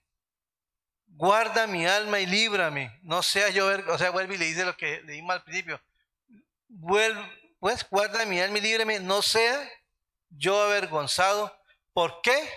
Guarda 1.07 1.67
mi 1.67 1.85
alma 1.85 2.19
y 2.19 2.25
líbrame. 2.25 2.99
No 3.03 3.21
sea 3.21 3.49
yo, 3.49 3.67
o 3.87 3.97
sea, 3.97 4.09
vuelve 4.09 4.35
y 4.35 4.37
le 4.39 4.45
dice 4.45 4.65
lo 4.65 4.75
que 4.75 5.01
leímos 5.03 5.35
al 5.35 5.43
principio. 5.43 5.79
Pues 7.59 7.87
guarda 7.89 8.25
mi 8.25 8.39
alma 8.39 8.57
y 8.57 8.61
líbrame. 8.61 8.99
No 8.99 9.21
sea 9.21 9.69
yo 10.29 10.59
avergonzado. 10.59 11.55
¿Por 11.93 12.21
qué? 12.21 12.49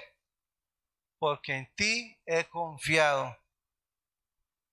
Porque 1.26 1.56
en 1.56 1.68
ti 1.74 2.16
he 2.24 2.44
confiado. 2.44 3.36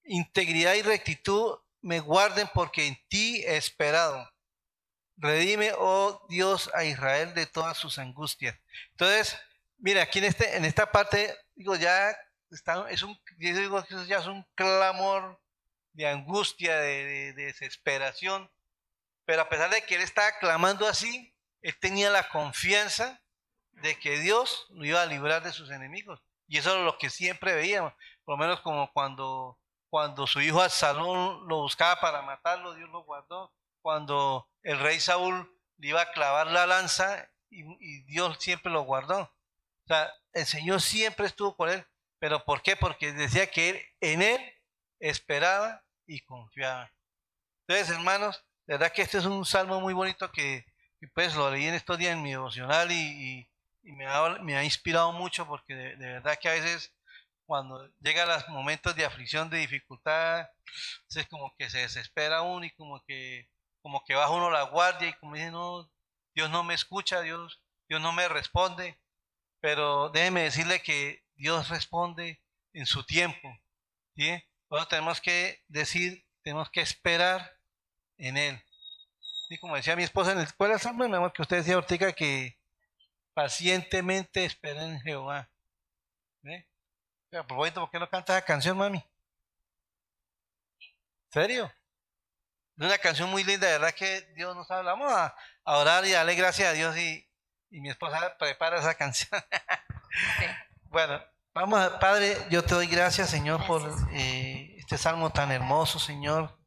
Integridad 0.04 0.76
y 0.76 0.84
rectitud 0.84 1.58
me 1.82 2.00
guarden 2.00 2.48
porque 2.54 2.86
en 2.86 2.96
ti 3.08 3.44
he 3.44 3.58
esperado. 3.58 4.32
Redime, 5.18 5.72
oh 5.76 6.24
Dios, 6.30 6.70
a 6.76 6.84
Israel 6.84 7.34
de 7.34 7.48
todas 7.48 7.76
sus 7.76 7.98
angustias. 7.98 8.56
Entonces, 8.92 9.36
mira, 9.80 10.04
aquí 10.04 10.20
en, 10.20 10.26
este, 10.26 10.56
en 10.56 10.64
esta 10.64 10.92
parte, 10.92 11.36
digo, 11.56 11.76
ya 11.76 12.16
está, 12.52 12.88
es 12.92 13.02
un, 13.02 13.20
ya 13.40 14.20
es 14.20 14.28
un 14.28 14.46
clamor 14.54 15.42
de 15.94 16.08
angustia, 16.08 16.78
de, 16.78 17.34
desesperación. 17.34 18.48
Pero 19.26 19.42
a 19.42 19.50
pesar 19.50 19.72
de 19.72 19.82
que 19.82 19.96
él 19.96 20.02
estaba 20.02 20.38
clamando 20.38 20.88
así, 20.88 21.36
él 21.64 21.76
tenía 21.80 22.12
la 22.12 22.30
confianza 22.30 23.20
de 23.72 23.98
que 23.98 24.20
Dios 24.20 24.68
lo 24.70 24.86
iba 24.86 25.02
a 25.02 25.08
librar 25.08 25.42
de 25.42 25.52
sus 25.52 25.72
enemigos. 25.72 26.22
Y 26.48 26.58
eso 26.58 26.78
es 26.78 26.84
lo 26.84 26.98
que 26.98 27.10
siempre 27.10 27.56
veíamos, 27.56 27.94
por 28.26 28.38
lo 28.38 28.38
menos 28.38 28.62
como 28.62 28.92
cuando, 28.92 29.58
cuando 29.90 30.28
su 30.28 30.42
hijo 30.42 30.62
Absalón 30.62 31.48
lo 31.48 31.62
buscaba 31.62 32.00
para 32.00 32.22
matarlo, 32.22 32.74
Dios 32.76 32.90
lo 32.90 33.04
guardó 33.04 33.52
cuando 33.84 34.50
el 34.64 34.80
rey 34.80 35.00
Saúl 35.00 35.52
le 35.78 35.90
iba 35.90 36.02
a 36.02 36.12
clavar 36.12 36.48
la 36.48 36.66
lanza 36.66 37.30
y, 37.52 38.04
Dios 38.06 38.38
siempre 38.40 38.72
lo 38.72 38.82
guardó. 38.84 39.22
O 39.22 39.88
sea, 39.88 40.12
el 40.32 40.46
Señor 40.46 40.82
siempre 40.82 41.28
estuvo 41.28 41.56
con 41.56 41.70
él. 41.70 41.86
¿Pero 42.20 42.44
por 42.46 42.62
qué? 42.62 42.76
Porque 42.76 43.12
decía 43.12 43.52
que 43.52 43.70
él, 43.70 43.82
en 44.00 44.22
él 44.22 44.54
esperaba 45.00 45.84
y 46.08 46.22
confiaba. 46.22 46.92
Entonces, 47.68 47.96
hermanos, 47.96 48.44
de 48.66 48.76
verdad 48.76 48.94
que 48.94 49.02
este 49.02 49.18
es 49.18 49.26
un 49.26 49.46
salmo 49.46 49.82
muy 49.82 49.94
bonito 49.94 50.32
que, 50.32 50.66
pues 51.14 51.36
lo 51.36 51.52
leí 51.52 51.66
en 51.66 51.74
estos 51.74 51.98
días 51.98 52.14
en 52.14 52.24
mi 52.24 52.32
devocional 52.32 52.92
y, 52.92 53.50
me, 53.84 54.56
ha, 54.56 54.64
inspirado 54.64 55.12
mucho 55.12 55.46
porque 55.46 55.76
de, 55.76 55.96
verdad 55.96 56.38
que 56.40 56.50
a 56.50 56.54
veces 56.54 56.94
cuando 57.46 57.90
llegan 58.00 58.30
los 58.30 58.48
momentos 58.50 58.96
de 58.96 59.06
aflicción, 59.06 59.50
de 59.50 59.58
dificultad, 59.58 60.50
es 61.10 61.28
como 61.28 61.54
que 61.58 61.70
se 61.70 61.80
desespera 61.80 62.42
uno 62.42 62.66
y 62.66 62.72
como 62.72 63.04
que 63.06 63.50
como 63.82 64.04
que 64.06 64.16
baja 64.16 64.32
uno 64.32 64.50
la 64.50 64.64
guardia 64.64 65.10
y 65.10 65.14
como 65.14 65.36
dice, 65.36 65.52
no, 65.52 65.92
Dios 66.34 66.50
no 66.50 66.64
me 66.64 66.74
escucha, 66.74 67.22
Dios, 67.22 67.62
Dios 67.90 68.02
no 68.02 68.14
me 68.14 68.30
responde. 68.30 68.98
Pero 69.60 70.10
déjeme 70.10 70.44
decirle 70.44 70.82
que 70.82 71.24
Dios 71.36 71.70
responde 71.70 72.42
en 72.72 72.86
su 72.86 73.04
tiempo. 73.06 73.60
¿sí? 74.16 74.42
Bueno, 74.70 74.88
tenemos 74.88 75.20
que 75.20 75.64
decir, 75.68 76.26
tenemos 76.44 76.70
que 76.70 76.82
esperar 76.82 77.60
en 78.18 78.38
Él. 78.38 78.64
Y 79.50 79.58
como 79.58 79.76
decía 79.76 79.98
mi 79.98 80.04
esposa 80.04 80.32
en 80.32 80.38
la 80.38 80.46
escuela, 80.46 80.80
mi 80.94 81.16
amor, 81.16 81.34
que 81.34 81.42
usted 81.42 81.58
decía 81.58 81.78
Ortica 81.78 82.14
que 82.14 82.58
pacientemente 83.34 84.46
esperen 84.46 84.94
en 84.94 85.02
Jehová. 85.02 85.50
¿Ve? 86.42 86.68
A 87.32 87.46
propósito, 87.46 87.82
¿por 87.82 87.92
qué 87.92 88.00
no 88.00 88.10
canta 88.10 88.38
esa 88.38 88.46
canción, 88.46 88.78
mami? 88.78 89.04
¿Serio? 91.32 91.72
de 92.76 92.86
una 92.86 92.98
canción 92.98 93.30
muy 93.30 93.44
linda, 93.44 93.68
de 93.68 93.74
verdad 93.74 93.94
que 93.94 94.22
Dios 94.36 94.56
nos 94.56 94.70
habla. 94.72 94.94
Vamos 94.94 95.14
a, 95.14 95.36
orar 95.64 96.06
y 96.06 96.12
darle 96.12 96.36
gracias 96.36 96.70
a 96.70 96.74
Dios 96.74 96.98
y, 96.98 97.28
mi 97.70 97.90
esposa 97.90 98.36
prepara 98.38 98.80
esa 98.80 98.94
canción. 98.98 99.42
Bueno, 100.84 101.20
vamos, 101.56 101.80
a, 101.80 102.00
Padre, 102.00 102.38
yo 102.52 102.64
te 102.64 102.76
doy 102.76 102.88
gracias, 102.88 103.30
Señor, 103.30 103.66
por 103.66 103.82
eh, 104.12 104.76
este 104.78 104.98
salmo 104.98 105.32
tan 105.32 105.52
hermoso, 105.52 105.98
Señor. 105.98 106.60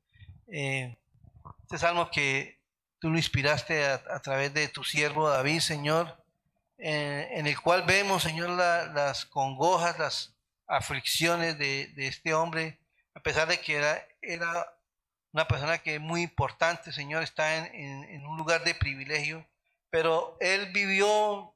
Eh, 0.49 0.97
este 1.63 1.79
salmo 1.79 2.11
que 2.11 2.61
tú 2.99 3.11
lo 3.11 3.17
inspiraste 3.17 3.87
a, 3.87 4.21
través 4.21 4.53
de 4.53 4.69
tu 4.69 4.83
siervo 4.83 5.29
David, 5.29 5.61
Señor, 5.61 6.25
eh, 6.79 7.29
en 7.33 7.47
el 7.47 7.61
cual 7.61 7.83
vemos, 7.83 8.23
Señor, 8.23 8.51
las 8.51 9.27
congojas, 9.27 9.99
las 9.99 10.37
aflicciones 10.67 11.59
de, 11.59 11.93
este 11.97 12.35
hombre, 12.35 12.81
a 13.15 13.21
pesar 13.21 13.49
de 13.49 13.61
que 13.61 13.77
era 14.21 14.77
una 15.37 15.47
persona 15.47 15.77
que 15.77 15.97
es 15.97 16.01
muy 16.01 16.23
importante, 16.23 16.93
Señor, 16.93 17.23
está 17.23 17.67
en, 17.67 18.25
un 18.25 18.39
lugar 18.39 18.65
de 18.65 18.75
privilegio, 18.75 19.47
pero 19.91 20.39
él 20.41 20.73
vivió 20.73 21.55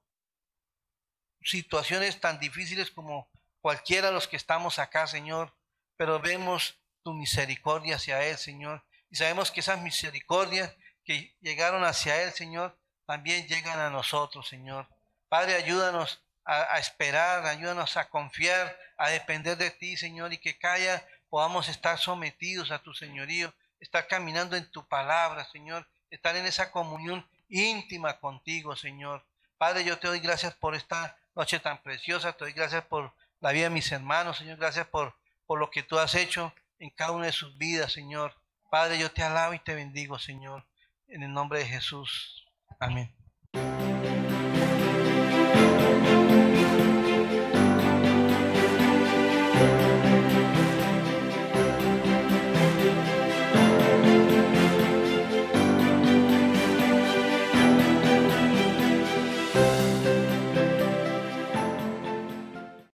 situaciones 1.40 2.20
tan 2.20 2.38
difíciles 2.38 2.90
como 2.90 3.30
cualquiera 3.62 4.08
de 4.08 4.12
los 4.12 4.28
que 4.28 4.36
estamos 4.36 4.78
acá, 4.78 5.06
Señor, 5.06 5.56
pero 5.96 6.20
vemos 6.20 6.78
tu 7.02 7.14
misericordia 7.14 7.96
hacia 7.96 8.22
él, 8.26 8.36
Señor, 8.36 8.84
y 9.08 9.16
sabemos 9.16 9.50
que 9.50 9.60
esas 9.60 9.80
misericordias 9.80 10.76
que 11.02 11.34
llegaron 11.40 11.82
hacia 11.82 12.22
él, 12.22 12.32
Señor, 12.32 12.78
también 13.06 13.46
llegan 13.48 13.80
a 13.80 13.88
nosotros, 13.88 14.46
Señor. 14.46 14.86
Padre, 15.30 15.54
ayúdanos 15.54 16.20
a, 16.44 16.78
esperar, 16.78 17.46
ayúdanos 17.46 17.96
a 17.96 18.10
confiar, 18.10 18.76
a 18.98 19.08
depender 19.08 19.56
de 19.56 19.70
ti, 19.70 19.96
Señor, 19.96 20.34
y 20.34 20.38
que 20.38 20.58
cada 20.58 21.02
podamos 21.30 21.70
estar 21.70 21.98
sometidos 21.98 22.70
a 22.70 22.82
tu 22.82 22.92
señorío 22.92 23.54
estar 23.80 24.06
caminando 24.06 24.56
en 24.56 24.70
tu 24.70 24.86
palabra, 24.86 25.44
Señor, 25.46 25.86
estar 26.10 26.36
en 26.36 26.46
esa 26.46 26.70
comunión 26.70 27.26
íntima 27.48 28.18
contigo, 28.20 28.76
Señor. 28.76 29.24
Padre, 29.58 29.84
yo 29.84 29.98
te 29.98 30.08
doy 30.08 30.20
gracias 30.20 30.54
por 30.54 30.74
esta 30.74 31.16
noche 31.34 31.58
tan 31.58 31.82
preciosa, 31.82 32.32
te 32.32 32.44
doy 32.44 32.52
gracias 32.52 32.84
por 32.84 33.12
la 33.40 33.52
vida 33.52 33.64
de 33.64 33.70
mis 33.70 33.90
hermanos, 33.90 34.36
Señor, 34.38 34.58
gracias 34.58 34.86
por, 34.86 35.14
por 35.46 35.58
lo 35.58 35.70
que 35.70 35.82
tú 35.82 35.98
has 35.98 36.14
hecho 36.14 36.52
en 36.78 36.90
cada 36.90 37.12
una 37.12 37.26
de 37.26 37.32
sus 37.32 37.56
vidas, 37.56 37.92
Señor. 37.92 38.34
Padre, 38.70 38.98
yo 38.98 39.10
te 39.10 39.22
alabo 39.22 39.54
y 39.54 39.58
te 39.58 39.74
bendigo, 39.74 40.18
Señor, 40.18 40.64
en 41.08 41.22
el 41.22 41.32
nombre 41.32 41.60
de 41.60 41.66
Jesús. 41.66 42.46
Amén. 42.78 43.19